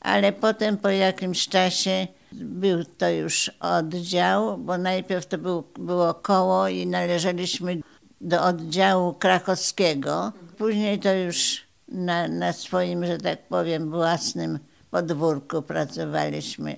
Ale 0.00 0.32
potem 0.32 0.76
po 0.76 0.90
jakimś 0.90 1.48
czasie 1.48 2.06
był 2.34 2.84
to 2.84 3.10
już 3.10 3.50
oddział, 3.60 4.58
bo 4.58 4.78
najpierw 4.78 5.26
to 5.26 5.38
był, 5.38 5.64
było 5.78 6.14
koło 6.14 6.68
i 6.68 6.86
należeliśmy 6.86 7.80
do 8.20 8.42
oddziału 8.42 9.12
krakowskiego. 9.12 10.32
Później 10.58 10.98
to 10.98 11.14
już 11.14 11.62
na, 11.88 12.28
na 12.28 12.52
swoim, 12.52 13.06
że 13.06 13.18
tak 13.18 13.48
powiem, 13.48 13.90
własnym 13.90 14.58
podwórku 14.90 15.62
pracowaliśmy. 15.62 16.76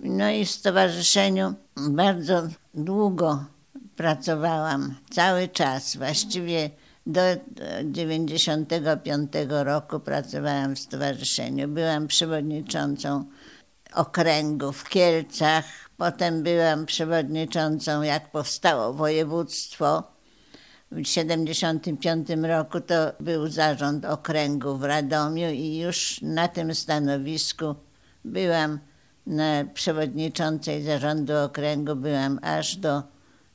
No 0.00 0.30
i 0.30 0.44
w 0.44 0.50
stowarzyszeniu 0.50 1.54
bardzo 1.76 2.42
długo 2.74 3.44
pracowałam 3.96 4.94
cały 5.10 5.48
czas, 5.48 5.96
właściwie 5.96 6.70
do 7.06 7.20
95 7.84 9.32
roku 9.48 10.00
pracowałam 10.00 10.76
w 10.76 10.78
stowarzyszeniu. 10.78 11.68
Byłam 11.68 12.06
przewodniczącą 12.06 13.24
okręgu 13.94 14.72
w 14.72 14.88
Kielcach, 14.88 15.64
potem 15.96 16.42
byłam 16.42 16.86
przewodniczącą, 16.86 18.02
jak 18.02 18.30
powstało 18.30 18.92
województwo. 18.92 20.02
W 20.90 21.02
1975 21.02 22.28
roku 22.42 22.80
to 22.80 22.94
był 23.20 23.48
zarząd 23.48 24.04
okręgu 24.04 24.76
w 24.76 24.84
Radomiu 24.84 25.50
i 25.50 25.78
już 25.78 26.20
na 26.22 26.48
tym 26.48 26.74
stanowisku 26.74 27.74
byłam 28.24 28.78
na 29.26 29.64
przewodniczącej 29.74 30.82
zarządu 30.82 31.36
okręgu, 31.36 31.96
byłam 31.96 32.38
aż 32.42 32.76
do 32.76 33.02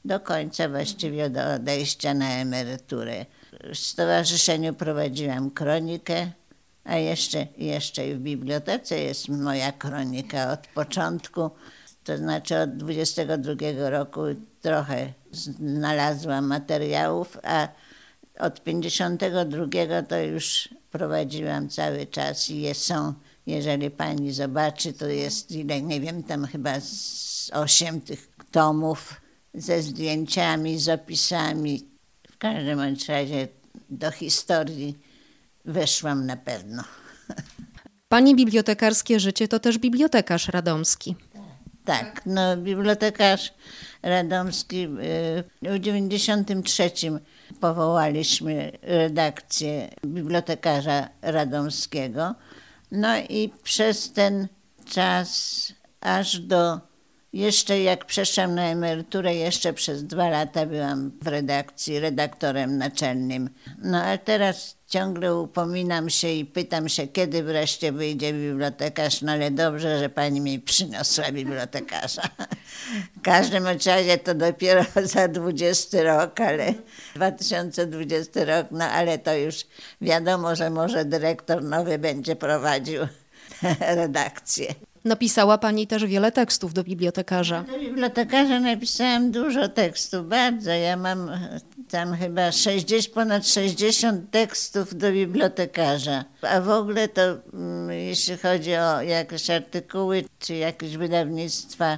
do 0.05 0.19
końca, 0.19 0.69
właściwie 0.69 1.29
do 1.29 1.53
odejścia 1.53 2.13
na 2.13 2.29
emeryturę. 2.31 3.25
W 3.73 3.77
stowarzyszeniu 3.77 4.73
prowadziłam 4.73 5.51
kronikę, 5.51 6.31
a 6.89 6.97
jeszcze, 6.97 7.47
jeszcze 7.57 8.15
w 8.15 8.19
bibliotece 8.19 8.99
jest 8.99 9.29
moja 9.29 9.71
kronika 9.71 10.51
od 10.51 10.67
początku, 10.67 11.49
to 12.03 12.17
znaczy 12.17 12.59
od 12.59 12.77
22 12.77 13.89
roku 13.89 14.21
trochę 14.61 15.13
znalazłam 15.31 16.47
materiałów, 16.47 17.37
a 17.43 17.67
od 18.39 18.63
52 18.63 19.65
to 20.07 20.19
już 20.19 20.69
prowadziłam 20.91 21.69
cały 21.69 22.05
czas 22.07 22.49
i 22.49 22.73
są, 22.73 23.13
jeżeli 23.47 23.91
pani 23.91 24.31
zobaczy, 24.33 24.93
to 24.93 25.07
jest 25.07 25.51
ile, 25.51 25.81
nie 25.81 26.01
wiem, 26.01 26.23
tam 26.23 26.45
chyba 26.45 26.79
z 26.79 27.51
osiem 27.53 28.01
tych 28.01 28.29
tomów 28.51 29.21
ze 29.53 29.81
zdjęciami, 29.81 30.79
z 30.79 30.89
opisami. 30.89 31.85
W 32.31 32.37
każdym 32.37 32.79
razie 33.07 33.47
do 33.89 34.11
historii 34.11 35.08
weszłam 35.69 36.25
na 36.25 36.37
pewno. 36.37 36.83
Pani 38.09 38.35
bibliotekarskie 38.35 39.19
życie 39.19 39.47
to 39.47 39.59
też 39.59 39.77
bibliotekarz 39.77 40.47
radomski. 40.47 41.15
Tak, 41.85 42.21
no 42.25 42.57
bibliotekarz 42.57 43.53
radomski 44.03 44.83
y, 44.83 45.43
w 45.61 45.79
93 45.79 46.91
powołaliśmy 47.59 48.71
redakcję 48.81 49.89
bibliotekarza 50.05 51.09
radomskiego. 51.21 52.35
No 52.91 53.17
i 53.17 53.53
przez 53.63 54.11
ten 54.11 54.47
czas 54.85 55.73
aż 56.01 56.39
do 56.39 56.79
jeszcze 57.33 57.81
jak 57.81 58.05
przeszłam 58.05 58.55
na 58.55 58.63
emeryturę, 58.63 59.35
jeszcze 59.35 59.73
przez 59.73 60.03
dwa 60.03 60.29
lata 60.29 60.65
byłam 60.65 61.11
w 61.21 61.27
redakcji, 61.27 61.99
redaktorem 61.99 62.77
naczelnym. 62.77 63.49
No 63.77 64.03
a 64.03 64.17
teraz 64.17 64.78
ciągle 64.89 65.35
upominam 65.35 66.09
się 66.09 66.27
i 66.27 66.45
pytam 66.45 66.89
się, 66.89 67.07
kiedy 67.07 67.43
wreszcie 67.43 67.91
wyjdzie 67.91 68.33
bibliotekarz, 68.33 69.21
no 69.21 69.31
ale 69.31 69.51
dobrze, 69.51 69.99
że 69.99 70.09
pani 70.09 70.41
mi 70.41 70.59
przyniosła 70.59 71.31
bibliotekarza. 71.31 72.21
W 73.17 73.21
każdym 73.21 73.65
razie 73.67 74.17
to 74.17 74.35
dopiero 74.35 74.85
za 75.03 75.27
20 75.27 76.03
rok, 76.03 76.39
ale 76.39 76.73
2020 77.15 78.45
rok, 78.45 78.67
no 78.71 78.85
ale 78.85 79.17
to 79.17 79.35
już 79.35 79.55
wiadomo, 80.01 80.55
że 80.55 80.69
może 80.69 81.05
dyrektor 81.05 81.63
nowy 81.63 81.97
będzie 81.97 82.35
prowadził 82.35 83.01
redakcję. 83.95 84.73
Napisała 85.05 85.57
pani 85.57 85.87
też 85.87 86.05
wiele 86.05 86.31
tekstów 86.31 86.73
do 86.73 86.83
bibliotekarza. 86.83 87.63
Do 87.63 87.79
bibliotekarza 87.79 88.59
napisałam 88.59 89.31
dużo 89.31 89.69
tekstów, 89.69 90.27
bardzo. 90.27 90.71
Ja 90.71 90.97
mam 90.97 91.31
tam 91.91 92.15
chyba 92.15 92.51
60, 92.51 93.13
ponad 93.13 93.47
60 93.47 94.31
tekstów 94.31 94.97
do 94.97 95.11
bibliotekarza. 95.11 96.25
A 96.41 96.61
w 96.61 96.69
ogóle 96.69 97.07
to, 97.07 97.21
mm, 97.21 97.91
jeśli 97.91 98.37
chodzi 98.37 98.75
o 98.75 99.01
jakieś 99.01 99.49
artykuły 99.49 100.23
czy 100.39 100.55
jakieś 100.55 100.97
wydawnictwa, 100.97 101.97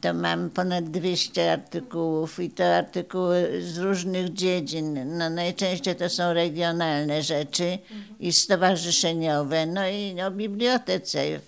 to 0.00 0.14
mam 0.14 0.50
ponad 0.50 0.90
200 0.90 1.52
artykułów 1.52 2.40
i 2.40 2.50
to 2.50 2.76
artykuły 2.76 3.62
z 3.62 3.78
różnych 3.78 4.32
dziedzin. 4.32 5.18
No, 5.18 5.30
najczęściej 5.30 5.96
to 5.96 6.08
są 6.08 6.32
regionalne 6.32 7.22
rzeczy 7.22 7.78
i 8.20 8.32
stowarzyszeniowe, 8.32 9.66
no 9.66 9.88
i 9.88 10.20
o 10.22 10.30
bibliotece 10.30 11.40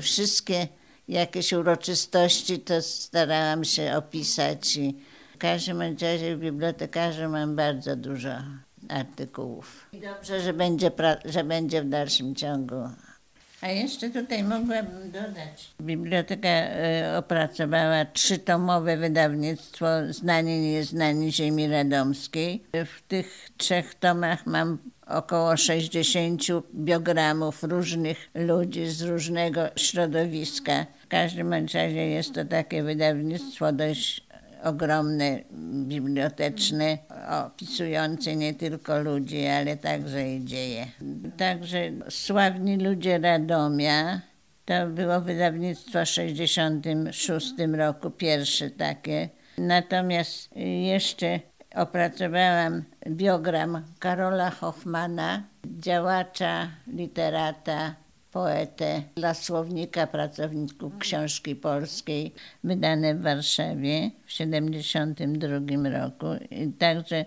wszystkie 0.00 0.68
jakieś 1.08 1.52
uroczystości 1.52 2.58
to 2.58 2.82
starałam 2.82 3.64
się 3.64 3.94
opisać 3.96 4.76
i 4.76 4.94
każdym 5.40 5.82
razie 5.82 6.36
w 6.36 6.40
bibliotekarzu 6.40 7.28
mam 7.28 7.56
bardzo 7.56 7.96
dużo 7.96 8.30
artykułów. 8.88 9.86
I 9.92 10.00
dobrze, 10.00 10.40
że 10.40 10.52
będzie, 10.52 10.90
że 11.24 11.44
będzie 11.44 11.82
w 11.82 11.88
dalszym 11.88 12.34
ciągu. 12.34 12.88
A 13.60 13.68
jeszcze 13.68 14.10
tutaj 14.10 14.44
mogłabym 14.44 15.10
dodać. 15.10 15.70
Biblioteka 15.80 16.48
e, 16.48 17.18
opracowała 17.18 18.04
trzytomowe 18.04 18.96
wydawnictwo 18.96 19.86
Znani 20.10 20.60
Nieznani 20.60 21.32
Ziemi 21.32 21.68
Radomskiej. 21.68 22.62
W 22.72 23.02
tych 23.08 23.48
trzech 23.56 23.94
tomach 23.94 24.46
mam 24.46 24.78
około 25.06 25.56
60 25.56 26.42
biogramów 26.74 27.62
różnych 27.62 28.30
ludzi 28.34 28.86
z 28.86 29.02
różnego 29.02 29.60
środowiska. 29.76 30.86
W 31.04 31.08
każdym 31.08 31.52
razie 31.52 32.06
jest 32.06 32.34
to 32.34 32.44
takie 32.44 32.82
wydawnictwo 32.82 33.72
dość 33.72 34.29
ogromne, 34.62 35.40
biblioteczne, 35.86 36.98
opisujące 37.46 38.36
nie 38.36 38.54
tylko 38.54 39.00
ludzi, 39.00 39.46
ale 39.46 39.76
także 39.76 40.34
i 40.34 40.44
dzieje. 40.44 40.86
Także 41.36 41.90
Sławni 42.08 42.76
Ludzie 42.76 43.18
Radomia 43.18 44.20
to 44.64 44.86
było 44.86 45.20
wydawnictwo 45.20 46.04
w 46.04 46.08
66 46.08 47.54
roku, 47.72 48.10
pierwsze 48.10 48.70
takie. 48.70 49.28
Natomiast 49.58 50.56
jeszcze 50.84 51.40
opracowałam 51.74 52.84
biogram 53.08 53.84
Karola 53.98 54.50
Hoffmana, 54.50 55.42
działacza, 55.64 56.68
literata, 56.86 57.94
poetę 58.32 59.02
dla 59.14 59.34
słownika 59.34 60.06
pracowników 60.06 60.98
książki 60.98 61.56
polskiej, 61.56 62.34
wydane 62.64 63.14
w 63.14 63.22
Warszawie 63.22 64.10
w 64.26 64.32
1972 64.32 65.88
roku. 65.88 66.26
I 66.50 66.72
także 66.72 67.24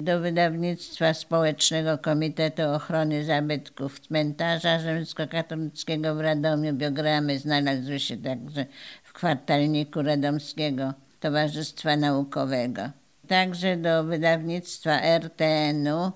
do 0.00 0.20
wydawnictwa 0.20 1.14
Społecznego 1.14 1.98
Komitetu 1.98 2.62
Ochrony 2.62 3.24
Zabytków 3.24 4.00
Cmentarza 4.00 4.78
Rzymskokatolickiego 4.78 6.14
w 6.14 6.20
Radomiu 6.20 6.72
biogramy 6.72 7.38
znalazły 7.38 8.00
się 8.00 8.16
także 8.16 8.66
w 9.02 9.12
kwartalniku 9.12 10.02
Radomskiego 10.02 10.94
Towarzystwa 11.20 11.96
Naukowego 11.96 12.82
także 13.28 13.76
do 13.76 14.04
wydawnictwa 14.04 15.00
RTN-u 15.02 16.12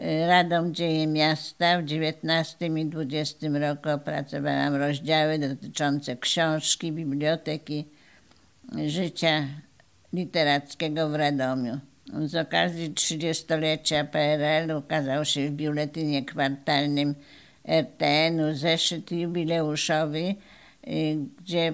Radom 0.00 0.74
Dzieje 0.74 1.06
Miasta 1.06 1.78
w 1.78 1.84
19 1.84 2.66
i 2.66 2.86
20 2.86 3.48
roku 3.48 3.90
opracowałam 3.90 4.74
rozdziały 4.74 5.38
dotyczące 5.38 6.16
książki, 6.16 6.92
biblioteki, 6.92 7.84
życia 8.86 9.46
literackiego 10.12 11.08
w 11.08 11.14
Radomiu. 11.14 11.78
Z 12.26 12.34
okazji 12.34 12.90
30-lecia 12.90 14.04
PRL 14.04 14.76
ukazał 14.76 15.24
się 15.24 15.48
w 15.48 15.52
biuletynie 15.52 16.24
kwartalnym 16.24 17.14
RTN-u 17.68 18.54
zeszyt 18.54 19.12
jubileuszowy, 19.12 20.34
y, 20.88 21.16
gdzie 21.38 21.72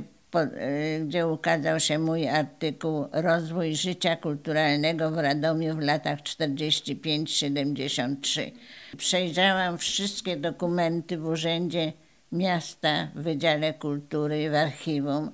gdzie 1.06 1.26
ukazał 1.26 1.80
się 1.80 1.98
mój 1.98 2.28
artykuł 2.28 3.06
Rozwój 3.12 3.76
życia 3.76 4.16
kulturalnego 4.16 5.10
w 5.10 5.18
Radomiu 5.18 5.74
w 5.74 5.78
latach 5.78 6.18
45-73. 6.18 8.50
Przejrzałam 8.96 9.78
wszystkie 9.78 10.36
dokumenty 10.36 11.18
w 11.18 11.26
Urzędzie 11.26 11.92
Miasta 12.32 13.08
w 13.14 13.22
Wydziale 13.22 13.74
Kultury 13.74 14.50
w 14.50 14.54
archiwum 14.54 15.30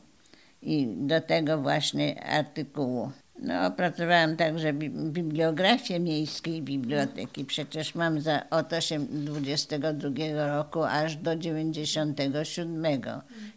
i 0.63 0.87
do 0.97 1.21
tego 1.21 1.59
właśnie 1.59 2.25
artykułu. 2.25 3.11
No, 3.45 3.67
opracowałam 3.67 4.37
także 4.37 4.73
bibliografię 4.73 6.01
miejskiej 6.01 6.63
biblioteki. 6.63 7.45
Przecież 7.45 7.95
mam 7.95 8.21
za, 8.21 8.51
od 8.51 8.67
22 9.09 10.11
roku 10.47 10.83
aż 10.83 11.17
do 11.17 11.37
97 11.37 12.87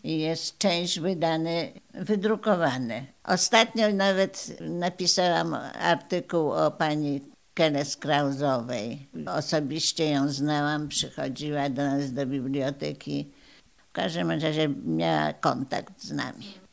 i 0.04 0.20
jest 0.20 0.58
część 0.58 1.00
wydane, 1.00 1.68
wydrukowane. 1.94 3.06
Ostatnio 3.24 3.94
nawet 3.94 4.58
napisałam 4.62 5.54
artykuł 5.80 6.52
o 6.52 6.72
pani 6.72 7.22
Keles 7.54 7.98
Krauzowej. 7.98 9.08
Osobiście 9.26 10.10
ją 10.10 10.30
znałam, 10.30 10.88
przychodziła 10.88 11.70
do 11.70 11.84
nas 11.84 12.14
do 12.14 12.26
biblioteki. 12.26 13.32
W 13.78 13.92
każdym 13.92 14.32
razie 14.32 14.70
miała 14.86 15.34
kontakt 15.34 16.02
z 16.02 16.12
nami. 16.12 16.67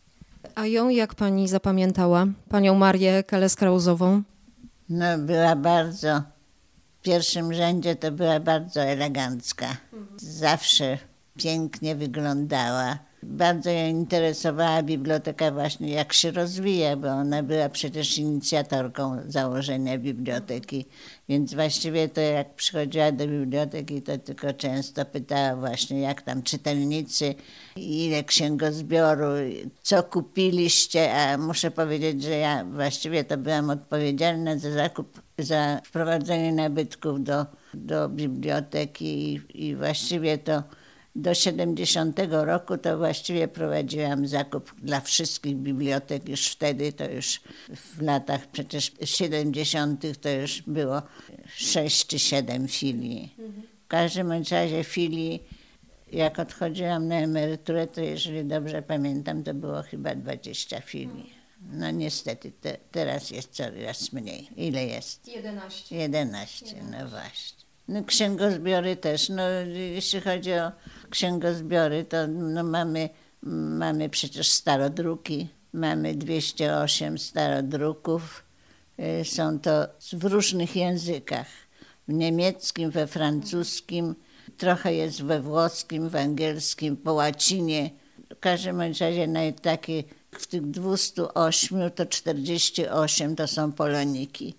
A 0.55 0.67
ją 0.67 0.89
jak 0.89 1.15
pani 1.15 1.49
zapamiętała? 1.49 2.27
Panią 2.49 2.75
Marię 2.75 3.23
Keles-Krauzową? 3.23 4.23
No, 4.89 5.19
była 5.19 5.57
bardzo, 5.57 6.23
w 6.99 7.03
pierwszym 7.03 7.53
rzędzie 7.53 7.97
to 7.97 8.13
była 8.13 8.41
bardzo 8.41 8.81
elegancka. 8.81 9.67
Zawsze 10.17 10.99
pięknie 11.39 11.97
wyglądała 11.97 12.99
bardzo 13.25 13.71
ją 13.71 13.89
interesowała 13.89 14.83
biblioteka 14.83 15.51
właśnie 15.51 15.91
jak 15.93 16.13
się 16.13 16.31
rozwija, 16.31 16.97
bo 16.97 17.09
ona 17.09 17.43
była 17.43 17.69
przecież 17.69 18.19
inicjatorką 18.19 19.19
założenia 19.27 19.99
biblioteki. 19.99 20.87
Więc 21.29 21.55
właściwie 21.55 22.09
to 22.09 22.21
jak 22.21 22.55
przychodziła 22.55 23.13
do 23.13 23.27
biblioteki, 23.27 24.03
to 24.03 24.19
tylko 24.19 24.53
często 24.53 25.05
pytała 25.05 25.57
właśnie 25.57 26.01
jak 26.01 26.23
tam 26.23 26.43
czytelnicy, 26.43 27.35
ile 27.77 28.25
księgozbioru, 28.25 29.27
co 29.83 30.03
kupiliście, 30.03 31.15
a 31.15 31.39
muszę 31.39 31.71
powiedzieć, 31.71 32.23
że 32.23 32.31
ja 32.31 32.65
właściwie 32.65 33.25
to 33.25 33.37
byłam 33.37 33.71
odpowiedzialna 33.71 34.59
za 34.59 34.71
zakup, 34.71 35.23
za 35.39 35.81
wprowadzenie 35.85 36.53
nabytków 36.53 37.25
do, 37.25 37.47
do 37.75 38.09
biblioteki 38.09 39.35
i, 39.35 39.67
i 39.67 39.77
właściwie 39.77 40.39
to 40.39 40.63
do 41.17 41.35
70 41.35 42.21
roku 42.31 42.79
to 42.79 42.99
właściwie 42.99 43.49
prowadziłam 43.49 44.27
zakup 44.27 44.75
dla 44.83 45.01
wszystkich 45.01 45.57
bibliotek. 45.57 46.29
Już 46.29 46.49
wtedy, 46.49 46.93
to 46.93 47.11
już 47.11 47.41
w 47.69 48.03
latach 48.03 48.47
przecież 48.47 48.93
70. 49.05 50.21
to 50.21 50.31
już 50.31 50.63
było 50.63 51.03
6 51.57 52.07
czy 52.07 52.19
7 52.19 52.69
filii. 52.69 53.35
W 53.85 53.89
każdym 53.89 54.33
razie 54.33 54.85
filii, 54.85 55.43
jak 56.13 56.39
odchodziłam 56.39 57.09
na 57.09 57.15
emeryturę, 57.15 57.87
to 57.87 58.01
jeżeli 58.01 58.45
dobrze 58.45 58.83
pamiętam, 58.83 59.43
to 59.43 59.55
było 59.55 59.83
chyba 59.83 60.15
20 60.15 60.81
filii. 60.81 61.35
No 61.73 61.91
niestety, 61.91 62.53
te, 62.61 62.77
teraz 62.91 63.31
jest 63.31 63.53
coraz 63.53 64.13
mniej. 64.13 64.49
Ile 64.57 64.85
jest? 64.87 65.29
11. 65.29 65.97
11, 65.97 66.67
11. 66.67 66.99
no 66.99 67.09
właśnie. 67.09 67.64
No, 67.89 68.05
księgozbiory 68.05 68.97
też. 68.97 69.29
No, 69.29 69.43
jeśli 69.73 70.21
chodzi 70.21 70.53
o 70.53 70.73
księgozbiory, 71.11 72.05
to 72.05 72.27
no, 72.27 72.65
mamy 72.65 73.09
Mamy 73.79 74.09
przecież 74.09 74.51
starodruki, 74.51 75.49
mamy 75.73 76.15
208 76.15 77.19
starodruków. 77.19 78.45
Y, 79.21 79.25
Są 79.25 79.59
to 79.59 79.87
w 80.13 80.25
różnych 80.25 80.77
językach. 80.77 81.47
W 82.09 82.13
niemieckim, 82.13 82.91
we 82.91 83.07
francuskim, 83.07 84.15
trochę 84.57 84.95
jest 84.95 85.23
we 85.23 85.41
włoskim, 85.41 86.09
w 86.09 86.17
angielskim, 86.17 86.97
po 86.97 87.13
łacinie. 87.13 87.91
W 88.37 88.41
każdym 88.41 88.81
razie 88.81 89.27
na 89.27 89.41
takie, 89.63 90.05
w 90.31 90.47
tych 90.47 90.71
208 90.71 91.91
to 91.91 92.07
48 92.07 93.37
to 93.37 93.47
są 93.47 93.73
poloniki, 93.73 94.55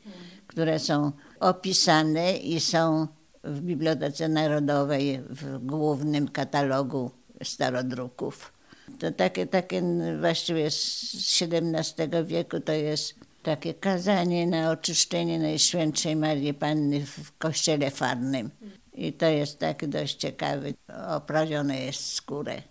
które 0.48 0.80
są 0.80 1.12
opisane 1.40 2.38
i 2.38 2.60
są 2.60 3.08
w 3.44 3.62
Bibliotece 3.62 4.30
Narodowej 4.30 5.22
w 5.30 5.66
głównym 5.66 6.28
katalogu 6.28 7.12
starodruków. 7.44 8.54
To 9.00 9.12
takie, 9.12 9.48
takie 9.48 9.82
właściwie 10.20 10.72
z 10.72 11.16
XVII 11.42 12.26
wieku 12.26 12.60
to 12.60 12.72
jest 12.72 13.16
takie 13.44 13.74
kazanie 13.74 14.48
na 14.48 14.72
oczyszczenie 14.72 15.40
Najświętszej 15.40 16.16
Marii 16.16 16.54
Panny 16.54 17.06
w 17.06 17.38
kościele 17.38 17.92
farnym. 17.92 18.50
I 18.94 19.14
to 19.14 19.26
jest 19.26 19.60
takie 19.60 19.88
dość 19.88 20.16
ciekawe. 20.16 20.68
Oprawione 21.08 21.80
jest 21.82 22.14
skórę. 22.14 22.62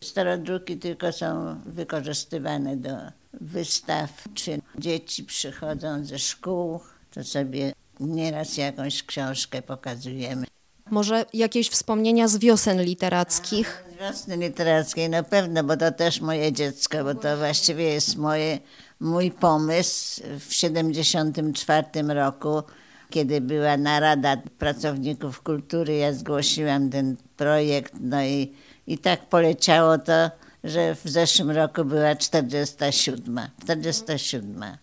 Starodruki 0.00 0.76
tylko 0.76 1.12
są 1.12 1.60
wykorzystywane 1.66 2.76
do 2.76 2.96
wystaw, 3.32 4.24
czy 4.34 4.60
dzieci 4.78 5.24
przychodzą 5.24 6.04
ze 6.04 6.18
szkół, 6.18 6.80
to 7.10 7.24
sobie 7.24 7.72
nieraz 8.02 8.56
jakąś 8.56 9.02
książkę 9.02 9.62
pokazujemy. 9.62 10.46
Może 10.90 11.24
jakieś 11.32 11.68
wspomnienia 11.68 12.28
z 12.28 12.36
wiosen 12.36 12.82
literackich? 12.82 13.84
Z 13.96 14.00
wiosny 14.00 14.36
literackiej 14.36 15.08
na 15.10 15.22
pewno, 15.22 15.64
bo 15.64 15.76
to 15.76 15.92
też 15.92 16.20
moje 16.20 16.52
dziecko, 16.52 17.04
bo 17.04 17.14
to 17.14 17.36
właściwie 17.36 17.84
jest 17.84 18.16
moje, 18.16 18.58
mój 19.00 19.30
pomysł 19.30 20.22
w 20.40 20.48
1974 20.48 21.86
roku, 22.08 22.62
kiedy 23.10 23.40
była 23.40 23.76
narada 23.76 24.36
pracowników 24.58 25.42
kultury, 25.42 25.96
ja 25.96 26.12
zgłosiłam 26.12 26.90
ten 26.90 27.16
projekt, 27.36 27.92
no 28.00 28.22
i, 28.22 28.52
i 28.86 28.98
tak 28.98 29.28
poleciało 29.28 29.98
to, 29.98 30.30
że 30.64 30.94
w 30.94 31.02
zeszłym 31.04 31.50
roku 31.50 31.84
była 31.84 32.16
47. 32.16 33.40
47. 33.62 34.76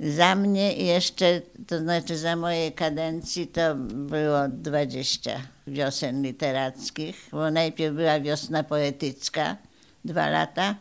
Za 0.00 0.34
mnie 0.34 0.72
jeszcze, 0.72 1.40
to 1.66 1.78
znaczy 1.78 2.18
za 2.18 2.36
mojej 2.36 2.72
kadencji, 2.72 3.46
to 3.46 3.74
było 3.74 4.48
20 4.48 5.40
wiosen 5.66 6.22
literackich, 6.22 7.28
bo 7.32 7.50
najpierw 7.50 7.96
była 7.96 8.20
wiosna 8.20 8.62
poetycka, 8.62 9.56
dwa 10.04 10.28
lata, 10.28 10.76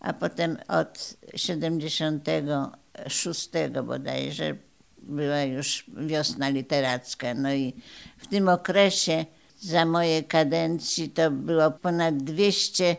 a 0.00 0.12
potem 0.12 0.58
od 0.68 1.16
76 1.36 3.50
bodajże 3.84 4.56
była 4.98 5.42
już 5.42 5.84
wiosna 5.96 6.48
literacka. 6.48 7.34
No 7.34 7.52
i 7.52 7.74
w 8.18 8.26
tym 8.26 8.48
okresie 8.48 9.26
za 9.60 9.84
mojej 9.84 10.24
kadencji 10.24 11.10
to 11.10 11.30
było 11.30 11.70
ponad 11.70 12.16
200 12.16 12.96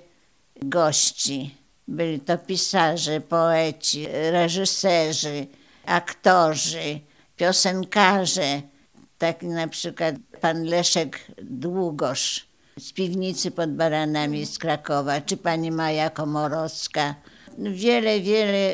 gości. 0.62 1.65
Byli 1.88 2.20
to 2.20 2.38
pisarze, 2.38 3.22
poeci, 3.22 4.08
reżyserzy, 4.32 5.48
aktorzy, 5.86 7.00
piosenkarze. 7.38 8.62
Taki 9.18 9.48
na 9.48 9.68
przykład 9.68 10.16
pan 10.42 10.64
Leszek 10.64 11.20
Długosz 11.42 12.48
z 12.80 12.92
piwnicy 12.92 13.52
pod 13.52 13.76
Baranami 13.76 14.46
z 14.46 14.58
Krakowa, 14.58 15.22
czy 15.22 15.38
pani 15.38 15.72
Maja 15.72 16.10
Komorowska. 16.10 17.16
Wiele, 17.58 18.20
wiele 18.20 18.74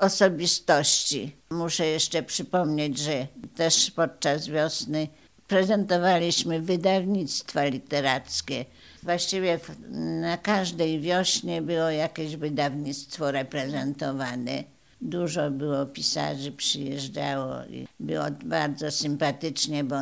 osobistości. 0.00 1.36
Muszę 1.50 1.86
jeszcze 1.86 2.22
przypomnieć, 2.22 2.98
że 2.98 3.26
też 3.56 3.90
podczas 3.90 4.48
wiosny 4.48 5.08
prezentowaliśmy 5.48 6.60
wydawnictwa 6.60 7.64
literackie. 7.64 8.64
Właściwie 9.06 9.60
na 10.20 10.36
każdej 10.36 11.00
wiośnie 11.00 11.62
było 11.62 11.90
jakieś 11.90 12.36
wydawnictwo 12.36 13.30
reprezentowane. 13.30 14.64
Dużo 15.00 15.50
było 15.50 15.86
pisarzy, 15.86 16.52
przyjeżdżało 16.52 17.64
i 17.70 17.86
było 18.00 18.24
bardzo 18.44 18.90
sympatycznie, 18.90 19.84
bo 19.84 19.96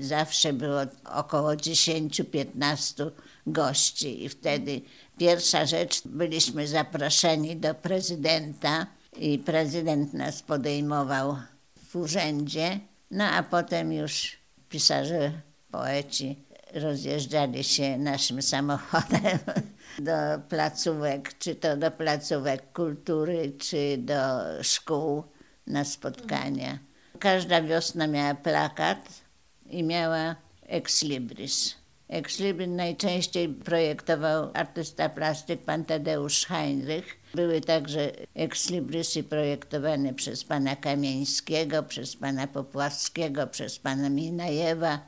zawsze 0.00 0.52
było 0.52 0.80
około 1.04 1.50
10-15 1.50 3.10
gości 3.46 4.24
i 4.24 4.28
wtedy 4.28 4.80
pierwsza 5.18 5.66
rzecz, 5.66 6.02
byliśmy 6.04 6.68
zaproszeni 6.68 7.56
do 7.56 7.74
prezydenta 7.74 8.86
i 9.18 9.38
prezydent 9.38 10.14
nas 10.14 10.42
podejmował 10.42 11.36
w 11.88 11.96
urzędzie, 11.96 12.80
no 13.10 13.24
a 13.24 13.42
potem 13.42 13.92
już 13.92 14.36
pisarze, 14.68 15.32
poeci 15.70 16.45
rozjeżdżali 16.74 17.64
się 17.64 17.98
naszym 17.98 18.42
samochodem 18.42 19.38
do 19.98 20.12
placówek, 20.48 21.38
czy 21.38 21.54
to 21.54 21.76
do 21.76 21.90
placówek 21.90 22.72
kultury, 22.72 23.52
czy 23.58 23.96
do 23.98 24.14
szkół 24.62 25.22
na 25.66 25.84
spotkania. 25.84 26.78
Każda 27.18 27.62
wiosna 27.62 28.06
miała 28.06 28.34
plakat 28.34 29.08
i 29.70 29.82
miała 29.82 30.36
ex 30.68 31.02
libris. 31.02 31.74
Ex 32.08 32.40
libris 32.40 32.68
najczęściej 32.68 33.48
projektował 33.48 34.50
artysta 34.54 35.08
plastyk 35.08 35.60
pan 35.62 35.84
Tadeusz 35.84 36.46
Heinrich. 36.46 37.16
Były 37.34 37.60
także 37.60 38.12
ex 38.34 38.70
librisy 38.70 39.22
projektowane 39.24 40.14
przez 40.14 40.44
pana 40.44 40.76
Kamieńskiego, 40.76 41.82
przez 41.82 42.16
pana 42.16 42.46
Popławskiego, 42.46 43.46
przez 43.46 43.78
pana 43.78 44.08
Minajewa. 44.08 45.00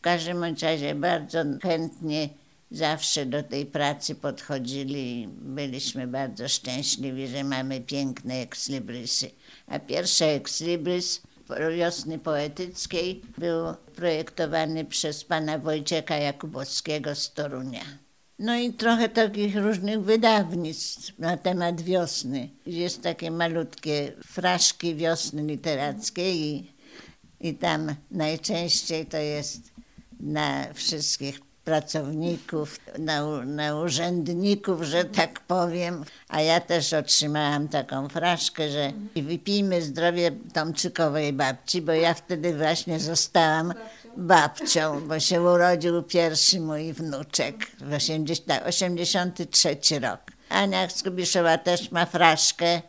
W 0.00 0.02
każdym 0.02 0.44
razie 0.62 0.94
bardzo 0.94 1.38
chętnie 1.62 2.28
zawsze 2.70 3.26
do 3.26 3.42
tej 3.42 3.66
pracy 3.66 4.14
podchodzili 4.14 5.22
i 5.22 5.28
byliśmy 5.28 6.06
bardzo 6.06 6.48
szczęśliwi, 6.48 7.28
że 7.28 7.44
mamy 7.44 7.80
piękne 7.80 8.34
ekslibrisy. 8.34 9.30
A 9.66 9.78
pierwszy 9.78 10.24
ekslibris 10.24 11.22
wiosny 11.76 12.18
poetyckiej 12.18 13.22
był 13.38 13.74
projektowany 13.96 14.84
przez 14.84 15.24
pana 15.24 15.58
Wojciecha 15.58 16.16
Jakubowskiego 16.16 17.14
z 17.14 17.32
Torunia. 17.32 17.84
No 18.38 18.56
i 18.56 18.72
trochę 18.72 19.08
takich 19.08 19.56
różnych 19.56 20.00
wydawnictw 20.02 21.18
na 21.18 21.36
temat 21.36 21.80
wiosny. 21.80 22.48
Jest 22.66 23.02
takie 23.02 23.30
malutkie 23.30 24.12
fraszki 24.26 24.94
wiosny 24.94 25.42
literackiej 25.42 26.40
i, 26.40 26.72
i 27.40 27.54
tam 27.54 27.94
najczęściej 28.10 29.06
to 29.06 29.16
jest 29.16 29.79
na 30.20 30.74
wszystkich 30.74 31.40
pracowników, 31.64 32.80
na, 32.98 33.44
na, 33.44 33.76
urzędników, 33.76 34.82
że 34.82 35.04
tak 35.04 35.40
powiem. 35.40 36.04
A 36.28 36.40
ja 36.40 36.60
też 36.60 36.92
otrzymałam 36.92 37.68
taką 37.68 38.08
fraszkę, 38.08 38.70
że 38.70 38.92
wypijmy 39.16 39.82
zdrowie 39.82 40.32
Tomczykowej 40.54 41.32
babci, 41.32 41.82
bo 41.82 41.92
ja 41.92 42.14
wtedy 42.14 42.56
właśnie 42.56 43.00
zostałam 43.00 43.74
babcią, 44.16 45.08
bo 45.08 45.20
się 45.20 45.42
urodził 45.42 46.02
pierwszy 46.02 46.60
mój 46.60 46.92
wnuczek 46.92 47.56
w 47.80 47.92
80, 47.92 48.52
83 48.66 50.00
rok. 50.00 50.20
Ania 50.48 50.88
Skubiszowa 50.88 51.58
też 51.58 51.90
ma 51.90 52.06
fraszkę 52.06 52.82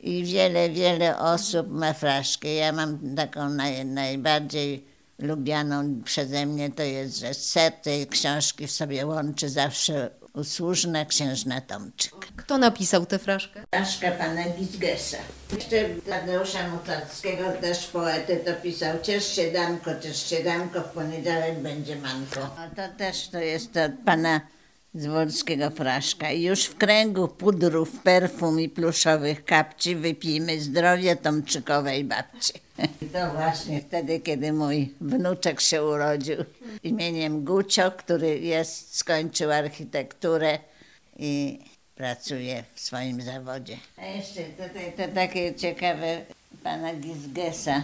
i 0.00 0.24
wiele, 0.24 0.70
wiele 0.70 1.18
osób 1.18 1.70
ma 1.70 1.92
fraszkę. 1.92 2.54
Ja 2.54 2.72
mam 2.72 3.16
taką 3.16 3.48
naj, 3.48 3.86
najbardziej 3.86 4.93
lubianą 5.18 6.02
przeze 6.04 6.46
mnie 6.46 6.70
to 6.70 6.82
jest, 6.82 7.18
że 7.18 7.34
ser 7.34 7.72
tej 7.72 8.06
książki 8.06 8.66
w 8.66 8.70
sobie 8.70 9.06
łączy 9.06 9.48
zawsze 9.48 10.10
usłużna 10.34 11.04
księżna 11.04 11.60
Tomczyk. 11.60 12.12
Kto 12.36 12.58
napisał 12.58 13.06
tę 13.06 13.18
fraszkę? 13.18 13.64
Fraszka 13.70 14.10
pana 14.10 14.44
Gizgesa. 14.58 15.16
Jeszcze 15.52 15.88
Tadeusza 16.08 16.68
Mutarskiego, 16.68 17.44
też 17.60 17.86
poety, 17.86 18.36
to 18.36 18.54
pisał 18.54 18.96
Ciesz 19.02 19.26
się 19.36 19.52
damko, 19.52 19.90
ciesz 20.00 20.30
się 20.30 20.44
damko, 20.44 20.80
w 20.80 20.88
poniedziałek 20.88 21.58
będzie 21.58 21.96
manko. 21.96 22.56
A 22.58 22.68
to 22.68 22.98
też 22.98 23.28
to 23.28 23.38
jest 23.38 23.76
od 23.76 23.92
pana 24.04 24.40
Zwolskiego 24.94 25.70
fraszka. 25.70 26.30
I 26.30 26.42
już 26.42 26.64
w 26.64 26.76
kręgu 26.76 27.28
pudrów, 27.28 28.00
perfum 28.02 28.60
i 28.60 28.68
pluszowych 28.68 29.44
kapci 29.44 29.96
wypijmy 29.96 30.60
zdrowie 30.60 31.16
Tomczykowej 31.16 32.04
babci. 32.04 32.52
To 33.12 33.30
właśnie 33.30 33.80
wtedy, 33.80 34.20
kiedy 34.20 34.52
mój 34.52 34.94
wnuczek 35.00 35.60
się 35.60 35.84
urodził 35.84 36.36
imieniem 36.82 37.44
Gucio, 37.44 37.90
który 37.90 38.38
jest, 38.38 38.96
skończył 38.96 39.50
architekturę 39.50 40.58
i 41.18 41.58
pracuje 41.94 42.64
w 42.74 42.80
swoim 42.80 43.22
zawodzie. 43.22 43.76
A 43.96 44.06
jeszcze 44.06 44.42
tutaj 44.42 44.92
to 44.96 45.14
takie 45.14 45.54
ciekawe 45.54 46.20
pana 46.62 46.94
Gizgesa. 46.94 47.82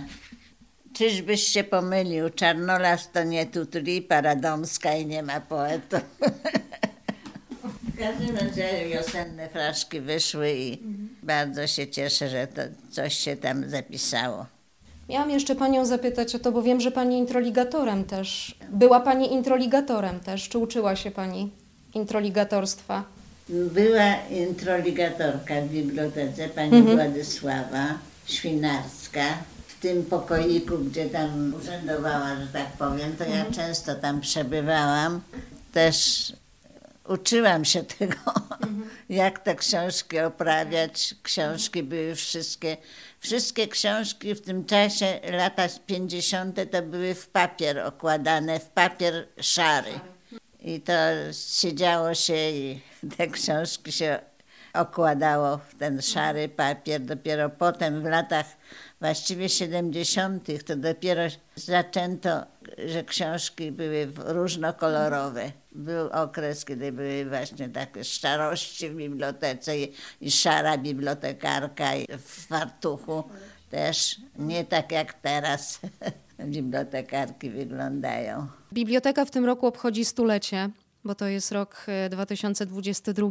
Czyżbyś 0.92 1.42
się 1.42 1.64
pomylił, 1.64 2.30
Czarnolas 2.30 3.10
to 3.12 3.24
nie 3.24 3.46
Tutli, 3.46 4.02
Paradomska 4.02 4.94
i 4.94 5.06
nie 5.06 5.22
ma 5.22 5.40
poetów. 5.40 6.00
Każdym 8.00 8.36
razie 8.36 8.88
wiosenne 8.88 9.48
fraszki 9.48 10.00
wyszły 10.00 10.52
i 10.52 10.78
bardzo 11.22 11.66
się 11.66 11.88
cieszę, 11.88 12.28
że 12.28 12.46
to 12.46 12.62
coś 12.90 13.14
się 13.14 13.36
tam 13.36 13.70
zapisało. 13.70 14.46
Miałam 15.08 15.30
jeszcze 15.30 15.54
panią 15.54 15.86
zapytać 15.86 16.34
o 16.34 16.38
to, 16.38 16.52
bo 16.52 16.62
wiem, 16.62 16.80
że 16.80 16.90
pani 16.90 17.18
introligatorem 17.18 18.04
też. 18.04 18.58
Była 18.70 19.00
pani 19.00 19.32
introligatorem 19.32 20.20
też. 20.20 20.48
Czy 20.48 20.58
uczyła 20.58 20.96
się 20.96 21.10
pani 21.10 21.50
introligatorstwa? 21.94 23.04
Była 23.48 24.14
introligatorka 24.30 25.60
w 25.60 25.68
bibliotece, 25.68 26.48
pani 26.48 26.82
Władysława 26.82 27.98
Świnarska. 28.26 29.24
W 29.66 29.80
tym 29.80 30.04
pokoiku, 30.04 30.78
gdzie 30.78 31.06
tam 31.06 31.54
urzędowała, 31.60 32.36
że 32.40 32.46
tak 32.52 32.66
powiem, 32.66 33.16
to 33.16 33.24
ja 33.24 33.44
często 33.50 33.94
tam 33.94 34.20
przebywałam. 34.20 35.20
Też 35.72 36.32
uczyłam 37.08 37.64
się 37.64 37.82
tego, 37.98 38.16
jak 39.08 39.38
te 39.38 39.54
książki 39.54 40.20
oprawiać. 40.20 41.14
Książki 41.22 41.82
były 41.82 42.14
wszystkie, 42.14 42.76
wszystkie 43.18 43.68
książki 43.68 44.34
w 44.34 44.40
tym 44.40 44.64
czasie, 44.64 45.20
lata 45.32 45.62
50. 45.86 46.56
to 46.70 46.82
były 46.82 47.14
w 47.14 47.28
papier 47.28 47.78
okładane, 47.78 48.60
w 48.60 48.68
papier 48.68 49.28
szary. 49.40 49.92
I 50.60 50.80
to 50.80 50.92
siedziało 51.32 52.14
się 52.14 52.50
i 52.50 52.80
te 53.16 53.26
książki 53.26 53.92
się 53.92 54.18
okładało 54.74 55.58
w 55.58 55.74
ten 55.74 56.02
szary 56.02 56.48
papier. 56.48 57.00
Dopiero 57.00 57.50
potem 57.50 58.02
w 58.02 58.04
latach 58.04 58.46
właściwie 59.00 59.48
70. 59.48 60.48
to 60.66 60.76
dopiero 60.76 61.22
zaczęto, 61.54 62.28
że 62.86 63.04
książki 63.04 63.72
były 63.72 64.08
różnokolorowe. 64.16 65.52
Był 65.72 66.06
okres, 66.06 66.64
kiedy 66.64 66.92
były 66.92 67.24
właśnie 67.24 67.68
takie 67.68 68.04
szarości 68.04 68.88
w 68.88 68.94
bibliotece 68.94 69.78
i, 69.78 69.92
i 70.20 70.30
szara 70.30 70.78
bibliotekarka 70.78 71.94
i 71.96 72.06
w 72.18 72.46
fartuchu 72.46 73.24
też. 73.70 74.16
Nie 74.38 74.64
tak 74.64 74.92
jak 74.92 75.12
teraz 75.12 75.80
bibliotekarki 76.38 77.50
wyglądają. 77.50 78.46
Biblioteka 78.72 79.24
w 79.24 79.30
tym 79.30 79.44
roku 79.44 79.66
obchodzi 79.66 80.04
stulecie, 80.04 80.70
bo 81.04 81.14
to 81.14 81.26
jest 81.26 81.52
rok 81.52 81.84
e, 81.86 82.08
2022. 82.08 83.28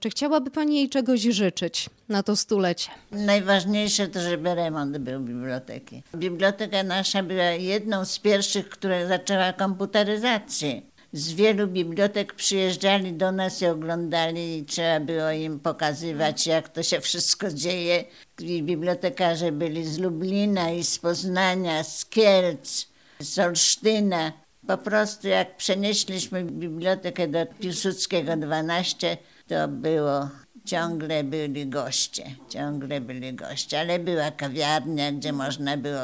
Czy 0.00 0.10
chciałaby 0.10 0.50
pani 0.50 0.76
jej 0.76 0.88
czegoś 0.88 1.20
życzyć 1.20 1.90
na 2.08 2.22
to 2.22 2.36
stulecie? 2.36 2.90
Najważniejsze 3.12 4.08
to, 4.08 4.20
żeby 4.20 4.54
remont 4.54 4.98
był 4.98 5.20
biblioteki. 5.20 6.02
Biblioteka 6.16 6.82
nasza 6.82 7.22
była 7.22 7.42
jedną 7.44 8.04
z 8.04 8.18
pierwszych, 8.18 8.68
która 8.68 9.06
zaczęła 9.06 9.52
komputeryzację. 9.52 10.82
Z 11.12 11.32
wielu 11.32 11.66
bibliotek 11.66 12.34
przyjeżdżali 12.34 13.12
do 13.12 13.32
nas 13.32 13.62
i 13.62 13.66
oglądali 13.66 14.58
i 14.58 14.64
trzeba 14.64 15.00
było 15.00 15.30
im 15.30 15.60
pokazywać, 15.60 16.46
jak 16.46 16.68
to 16.68 16.82
się 16.82 17.00
wszystko 17.00 17.52
dzieje. 17.52 18.04
I 18.38 18.62
bibliotekarze 18.62 19.52
byli 19.52 19.84
z 19.84 19.98
Lublina 19.98 20.70
i 20.70 20.84
z 20.84 20.98
Poznania, 20.98 21.84
z 21.84 22.06
Kielc, 22.06 22.86
z 23.20 23.38
Olsztyna. 23.38 24.43
Po 24.66 24.78
prostu 24.78 25.28
jak 25.28 25.56
przenieśliśmy 25.56 26.44
bibliotekę 26.44 27.28
do 27.28 27.46
Piłsudskiego 27.46 28.36
12, 28.36 29.16
to 29.48 29.68
było 29.68 30.28
ciągle 30.64 31.24
byli 31.24 31.66
goście, 31.66 32.24
ciągle 32.48 33.00
byli 33.00 33.34
goście, 33.34 33.80
ale 33.80 33.98
była 33.98 34.30
kawiarnia, 34.30 35.12
gdzie 35.12 35.32
można 35.32 35.76
było 35.76 36.00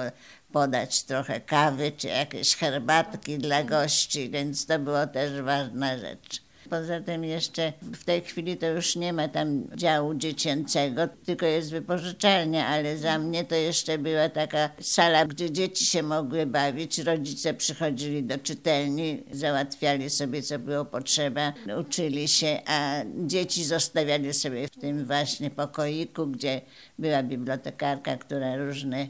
podać 0.53 1.03
trochę 1.03 1.40
kawy 1.40 1.92
czy 1.96 2.09
jakieś 2.09 2.57
herbatki 2.57 3.38
dla 3.38 3.64
gości, 3.64 4.31
więc 4.31 4.66
to 4.66 4.79
było 4.79 5.07
też 5.07 5.42
ważna 5.42 5.99
rzecz. 5.99 6.49
Poza 6.70 7.00
tym 7.00 7.24
jeszcze 7.24 7.72
w 7.83 8.04
tej 8.04 8.20
chwili 8.20 8.56
to 8.56 8.66
już 8.66 8.96
nie 8.96 9.12
ma 9.12 9.28
tam 9.28 9.76
działu 9.76 10.14
dziecięcego, 10.14 11.09
tylko 11.26 11.46
jest 11.46 11.70
wypożyczalnia, 11.70 12.66
ale 12.66 12.98
za 12.98 13.18
mnie 13.18 13.44
to 13.44 13.54
jeszcze 13.54 13.98
była 13.98 14.28
taka 14.28 14.70
sala, 14.80 15.26
gdzie 15.26 15.50
dzieci 15.50 15.87
się 15.87 16.02
mogły 16.02 16.46
bawić. 16.46 16.98
Rodzice 16.98 17.54
przychodzili 17.54 18.22
do 18.22 18.38
czytelni, 18.38 19.22
załatwiali 19.33 20.11
sobie 20.11 20.42
co 20.42 20.59
było 20.59 20.85
potrzeba, 20.85 21.52
uczyli 21.80 22.28
się, 22.28 22.61
a 22.66 23.00
dzieci 23.16 23.64
zostawiali 23.64 24.35
sobie 24.35 24.68
w 24.68 24.80
tym 24.80 25.06
właśnie 25.06 25.50
pokoiku, 25.50 26.26
gdzie 26.26 26.61
była 26.98 27.22
bibliotekarka, 27.22 28.16
która 28.16 28.56
różne 28.56 29.09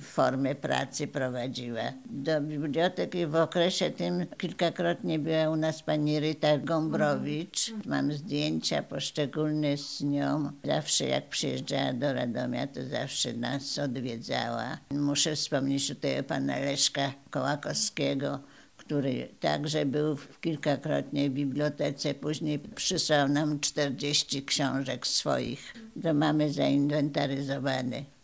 formy 0.00 0.54
pracy 0.54 1.06
prowadziła. 1.06 1.92
Do 2.10 2.40
biblioteki 2.40 3.26
w 3.26 3.34
okresie 3.34 3.90
tym 3.90 4.26
kilkakrotnie 4.38 5.18
była 5.18 5.50
u 5.50 5.56
nas 5.56 5.82
pani 5.82 6.20
Ryta 6.20 6.58
Gombrowicz. 6.58 7.72
Mam 7.86 8.12
zdjęcia 8.12 8.82
poszczególne 8.82 9.76
z 9.76 10.00
nią. 10.00 10.50
Zawsze 10.64 11.04
jak 11.04 11.28
przyjeżdżała 11.28 11.92
do 11.92 12.12
Radomia, 12.12 12.66
to 12.66 12.86
zawsze 12.86 13.32
nas 13.32 13.78
odwiedzała. 13.78 14.78
Muszę 14.90 15.36
wspomnieć 15.36 15.88
tutaj 15.88 16.20
o 16.20 16.22
pana 16.22 16.58
Leszka 16.58 17.12
Kołakowskiego, 17.30 18.40
który 18.76 19.28
także 19.40 19.86
był 19.86 20.16
kilkakrotnie 20.40 21.30
w 21.30 21.32
bibliotece, 21.32 22.14
później 22.14 22.58
przysłał 22.58 23.28
nam 23.28 23.60
40 23.60 24.42
książek 24.42 25.06
swoich. 25.06 25.74
To 26.02 26.14
mamy 26.14 26.52
zainwentaryzowane 26.52 28.17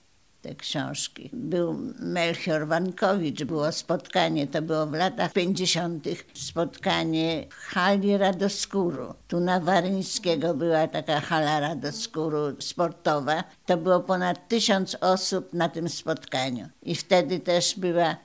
te 0.44 0.54
książki. 0.54 1.30
Był 1.32 1.78
Melchior 1.98 2.66
Wankowicz, 2.66 3.44
było 3.44 3.72
spotkanie, 3.72 4.46
to 4.46 4.62
było 4.62 4.86
w 4.86 4.92
latach 4.92 5.32
50. 5.32 6.04
spotkanie 6.34 7.46
w 7.50 7.54
hali 7.54 8.16
Radoskuru. 8.16 9.14
Tu 9.28 9.40
na 9.40 9.60
Waryńskiego 9.60 10.54
była 10.54 10.88
taka 10.88 11.20
hala 11.20 11.60
Radoskuru 11.60 12.60
sportowa. 12.60 13.44
To 13.66 13.76
było 13.76 14.00
ponad 14.00 14.48
tysiąc 14.48 14.96
osób 15.00 15.52
na 15.52 15.68
tym 15.68 15.88
spotkaniu. 15.88 16.68
I 16.82 16.94
wtedy 16.94 17.40
też 17.40 17.78
była 17.78 18.16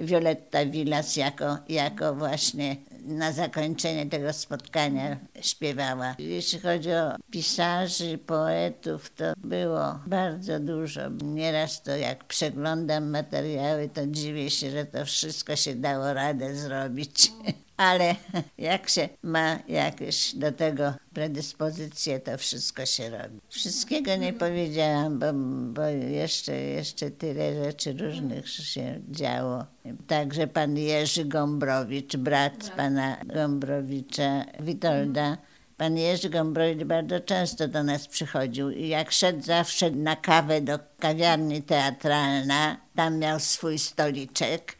Violetta 0.00 0.66
Villas 0.66 1.16
jako, 1.16 1.58
jako 1.68 2.14
właśnie 2.14 2.76
na 3.06 3.32
zakończenie 3.32 4.06
tego 4.06 4.32
spotkania 4.32 5.16
śpiewała. 5.40 6.14
Jeśli 6.18 6.60
chodzi 6.60 6.92
o 6.92 7.16
pisarzy, 7.30 8.18
poetów, 8.18 9.10
to 9.10 9.24
było 9.36 10.00
bardzo 10.06 10.60
dużo. 10.60 11.00
Nieraz 11.22 11.82
to 11.82 11.96
jak 11.96 12.24
przeglądam 12.24 13.10
materiały, 13.10 13.88
to 13.88 14.06
dziwię 14.06 14.50
się, 14.50 14.70
że 14.70 14.84
to 14.86 15.04
wszystko 15.04 15.56
się 15.56 15.74
dało 15.74 16.12
radę 16.12 16.54
zrobić. 16.54 17.32
Ale 17.76 18.14
jak 18.58 18.88
się 18.88 19.08
ma 19.22 19.58
jakieś 19.68 20.34
do 20.34 20.52
tego 20.52 20.94
predyspozycje, 21.14 22.20
to 22.20 22.38
wszystko 22.38 22.86
się 22.86 23.10
robi. 23.10 23.40
Wszystkiego 23.48 24.16
nie 24.16 24.32
powiedziałam, 24.32 25.18
bo, 25.18 25.26
bo 25.72 25.82
jeszcze, 26.10 26.52
jeszcze 26.52 27.10
tyle 27.10 27.64
rzeczy 27.64 27.92
różnych 27.92 28.48
się 28.48 29.00
działo. 29.10 29.64
Także 30.06 30.46
pan 30.46 30.76
Jerzy 30.76 31.24
Gombrowicz, 31.24 32.16
brat 32.16 32.70
pana 32.76 33.16
Gombrowicza, 33.24 34.44
Witolda, 34.60 35.36
Pan 35.76 35.96
Jerzy 35.98 36.30
Gombrowicz 36.30 36.84
bardzo 36.84 37.20
często 37.20 37.68
do 37.68 37.82
nas 37.82 38.08
przychodził 38.08 38.70
i 38.70 38.88
jak 38.88 39.12
szedł 39.12 39.42
zawsze 39.42 39.90
na 39.90 40.16
kawę 40.16 40.60
do 40.60 40.78
kawiarni 40.98 41.62
teatralna, 41.62 42.76
tam 42.94 43.18
miał 43.18 43.40
swój 43.40 43.78
stoliczek, 43.78 44.76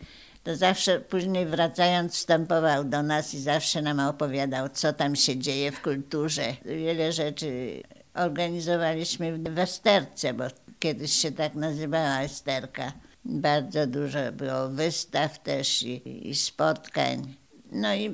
to 0.46 0.56
zawsze 0.56 1.00
później 1.00 1.46
wracając 1.46 2.14
wstępował 2.14 2.84
do 2.84 3.02
nas 3.02 3.34
i 3.34 3.40
zawsze 3.40 3.82
nam 3.82 4.00
opowiadał, 4.00 4.68
co 4.68 4.92
tam 4.92 5.16
się 5.16 5.36
dzieje 5.36 5.72
w 5.72 5.82
kulturze. 5.82 6.42
Wiele 6.64 7.12
rzeczy 7.12 7.82
organizowaliśmy 8.14 9.38
w 9.38 9.42
Westerce, 9.42 10.34
bo 10.34 10.44
kiedyś 10.78 11.12
się 11.12 11.32
tak 11.32 11.54
nazywała 11.54 12.20
Esterka. 12.20 12.92
Bardzo 13.24 13.86
dużo 13.86 14.18
było 14.32 14.68
wystaw 14.68 15.42
też 15.42 15.82
i, 15.82 16.28
i 16.28 16.34
spotkań. 16.34 17.34
No 17.72 17.94
i 17.94 18.10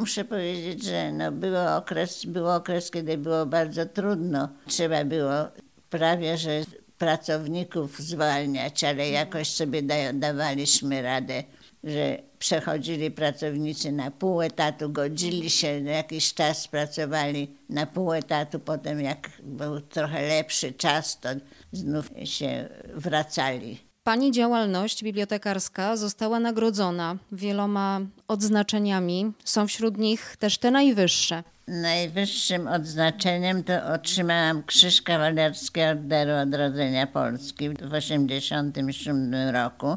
muszę 0.00 0.24
powiedzieć, 0.24 0.84
że 0.84 1.12
no 1.12 1.32
był, 1.32 1.56
okres, 1.76 2.24
był 2.24 2.48
okres, 2.48 2.90
kiedy 2.90 3.18
było 3.18 3.46
bardzo 3.46 3.86
trudno. 3.86 4.48
Trzeba 4.66 5.04
było 5.04 5.48
prawie, 5.90 6.38
że 6.38 6.60
pracowników 6.98 7.98
zwalniać, 7.98 8.84
ale 8.84 9.10
jakoś 9.10 9.48
sobie 9.50 9.82
da, 9.82 9.94
dawaliśmy 10.12 11.02
radę, 11.02 11.44
że 11.86 12.18
przechodzili 12.38 13.10
pracownicy 13.10 13.92
na 13.92 14.10
pół 14.10 14.42
etatu, 14.42 14.90
godzili 14.90 15.50
się, 15.50 15.80
na 15.80 15.90
jakiś 15.90 16.34
czas 16.34 16.68
pracowali 16.68 17.48
na 17.68 17.86
pół 17.86 18.12
etatu, 18.12 18.58
potem 18.58 19.00
jak 19.00 19.30
był 19.42 19.80
trochę 19.80 20.28
lepszy 20.28 20.72
czas, 20.72 21.20
to 21.20 21.28
znów 21.72 22.10
się 22.24 22.68
wracali. 22.94 23.86
Pani 24.06 24.32
działalność 24.32 25.04
bibliotekarska 25.04 25.96
została 25.96 26.40
nagrodzona 26.40 27.16
wieloma 27.32 28.00
odznaczeniami. 28.28 29.32
Są 29.44 29.66
wśród 29.66 29.98
nich 29.98 30.36
też 30.38 30.58
te 30.58 30.70
najwyższe. 30.70 31.42
Najwyższym 31.68 32.68
odznaczeniem 32.68 33.64
to 33.64 33.86
otrzymałam 33.94 34.62
Krzyż 34.62 35.02
Kawalerski 35.02 35.82
Orderu 35.82 36.32
Odrodzenia 36.42 37.06
Polski 37.06 37.70
w 37.70 37.76
1987 37.76 39.34
roku 39.54 39.96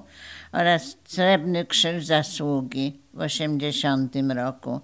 oraz 0.52 0.98
Srebrny 1.08 1.66
Krzyż 1.66 2.06
Zasługi 2.06 3.00
w 3.14 3.28
1980 3.28 4.16
roku. 4.36 4.82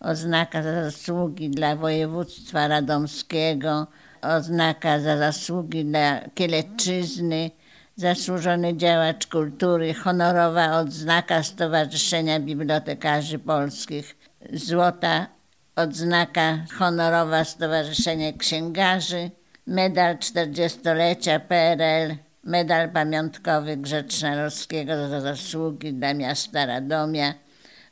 oznaka 0.00 0.62
za 0.62 0.82
zasługi 0.90 1.50
dla 1.50 1.76
województwa 1.76 2.68
radomskiego, 2.68 3.86
oznaka 4.22 5.00
za 5.00 5.16
zasługi 5.16 5.84
dla 5.84 6.20
Kielecczyzny, 6.34 7.50
zasłużony 7.96 8.76
działacz 8.76 9.26
kultury, 9.26 9.94
honorowa 9.94 10.78
odznaka 10.78 11.42
Stowarzyszenia 11.42 12.40
Bibliotekarzy 12.40 13.38
Polskich, 13.38 14.16
złota 14.52 15.26
odznaka 15.76 16.58
honorowa 16.78 17.44
Stowarzyszenia 17.44 18.32
Księgarzy, 18.32 19.30
medal 19.66 20.16
40-lecia 20.16 21.40
PRL, 21.40 22.16
medal 22.46 22.90
pamiątkowy 22.90 23.76
Grzecznorowskiego 23.76 25.08
za 25.08 25.20
zasługi 25.20 25.92
dla 25.92 26.14
miasta 26.14 26.66
Radomia, 26.66 27.34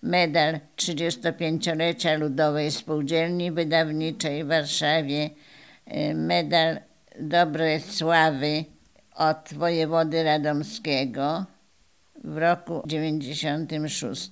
medal 0.03 0.61
35-lecia 0.77 2.19
Ludowej 2.19 2.71
Spółdzielni 2.71 3.53
Wydawniczej 3.53 4.45
w 4.45 4.49
Warszawie, 4.49 5.31
y, 6.11 6.15
medal 6.15 6.79
dobrej 7.21 7.81
sławy 7.81 8.65
od 9.15 9.55
wojewody 9.55 10.23
radomskiego 10.23 11.45
w 12.25 12.37
roku 12.37 12.83
96. 12.87 14.31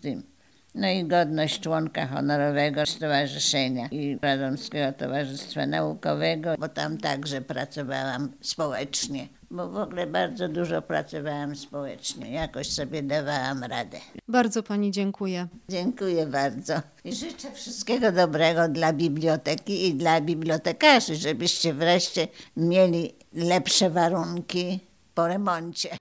No 0.75 0.89
i 0.89 1.05
godność 1.05 1.61
członka 1.61 2.07
honorowego 2.07 2.87
Stowarzyszenia 2.87 3.89
i 3.91 4.19
Radomskiego 4.23 4.93
Towarzystwa 4.93 5.67
Naukowego, 5.67 6.55
bo 6.59 6.69
tam 6.69 6.99
także 6.99 7.41
pracowałam 7.41 8.33
społecznie, 8.41 9.29
bo 9.53 9.69
w 9.69 9.77
ogóle 9.77 10.07
bardzo 10.07 10.49
dużo 10.49 10.83
pracowałam 10.83 11.57
społecznie. 11.57 12.31
Jakoś 12.31 12.71
sobie 12.71 13.03
dawałam 13.03 13.65
radę. 13.65 13.99
Bardzo 14.29 14.63
pani 14.63 14.91
dziękuję. 14.91 15.49
Dziękuję 15.69 16.27
bardzo. 16.27 16.75
I 17.05 17.15
życzę 17.15 17.53
wszystkiego 17.53 18.13
dobrego 18.13 18.69
dla 18.69 18.93
biblioteki 18.93 19.87
i 19.87 19.95
dla 19.95 20.21
bibliotekarzy, 20.21 21.15
żebyście 21.15 21.75
wreszcie 21.75 22.29
mieli 22.57 23.15
lepsze 23.33 23.91
warunki 23.91 24.81
po 25.15 25.29
remoncie. 25.29 25.97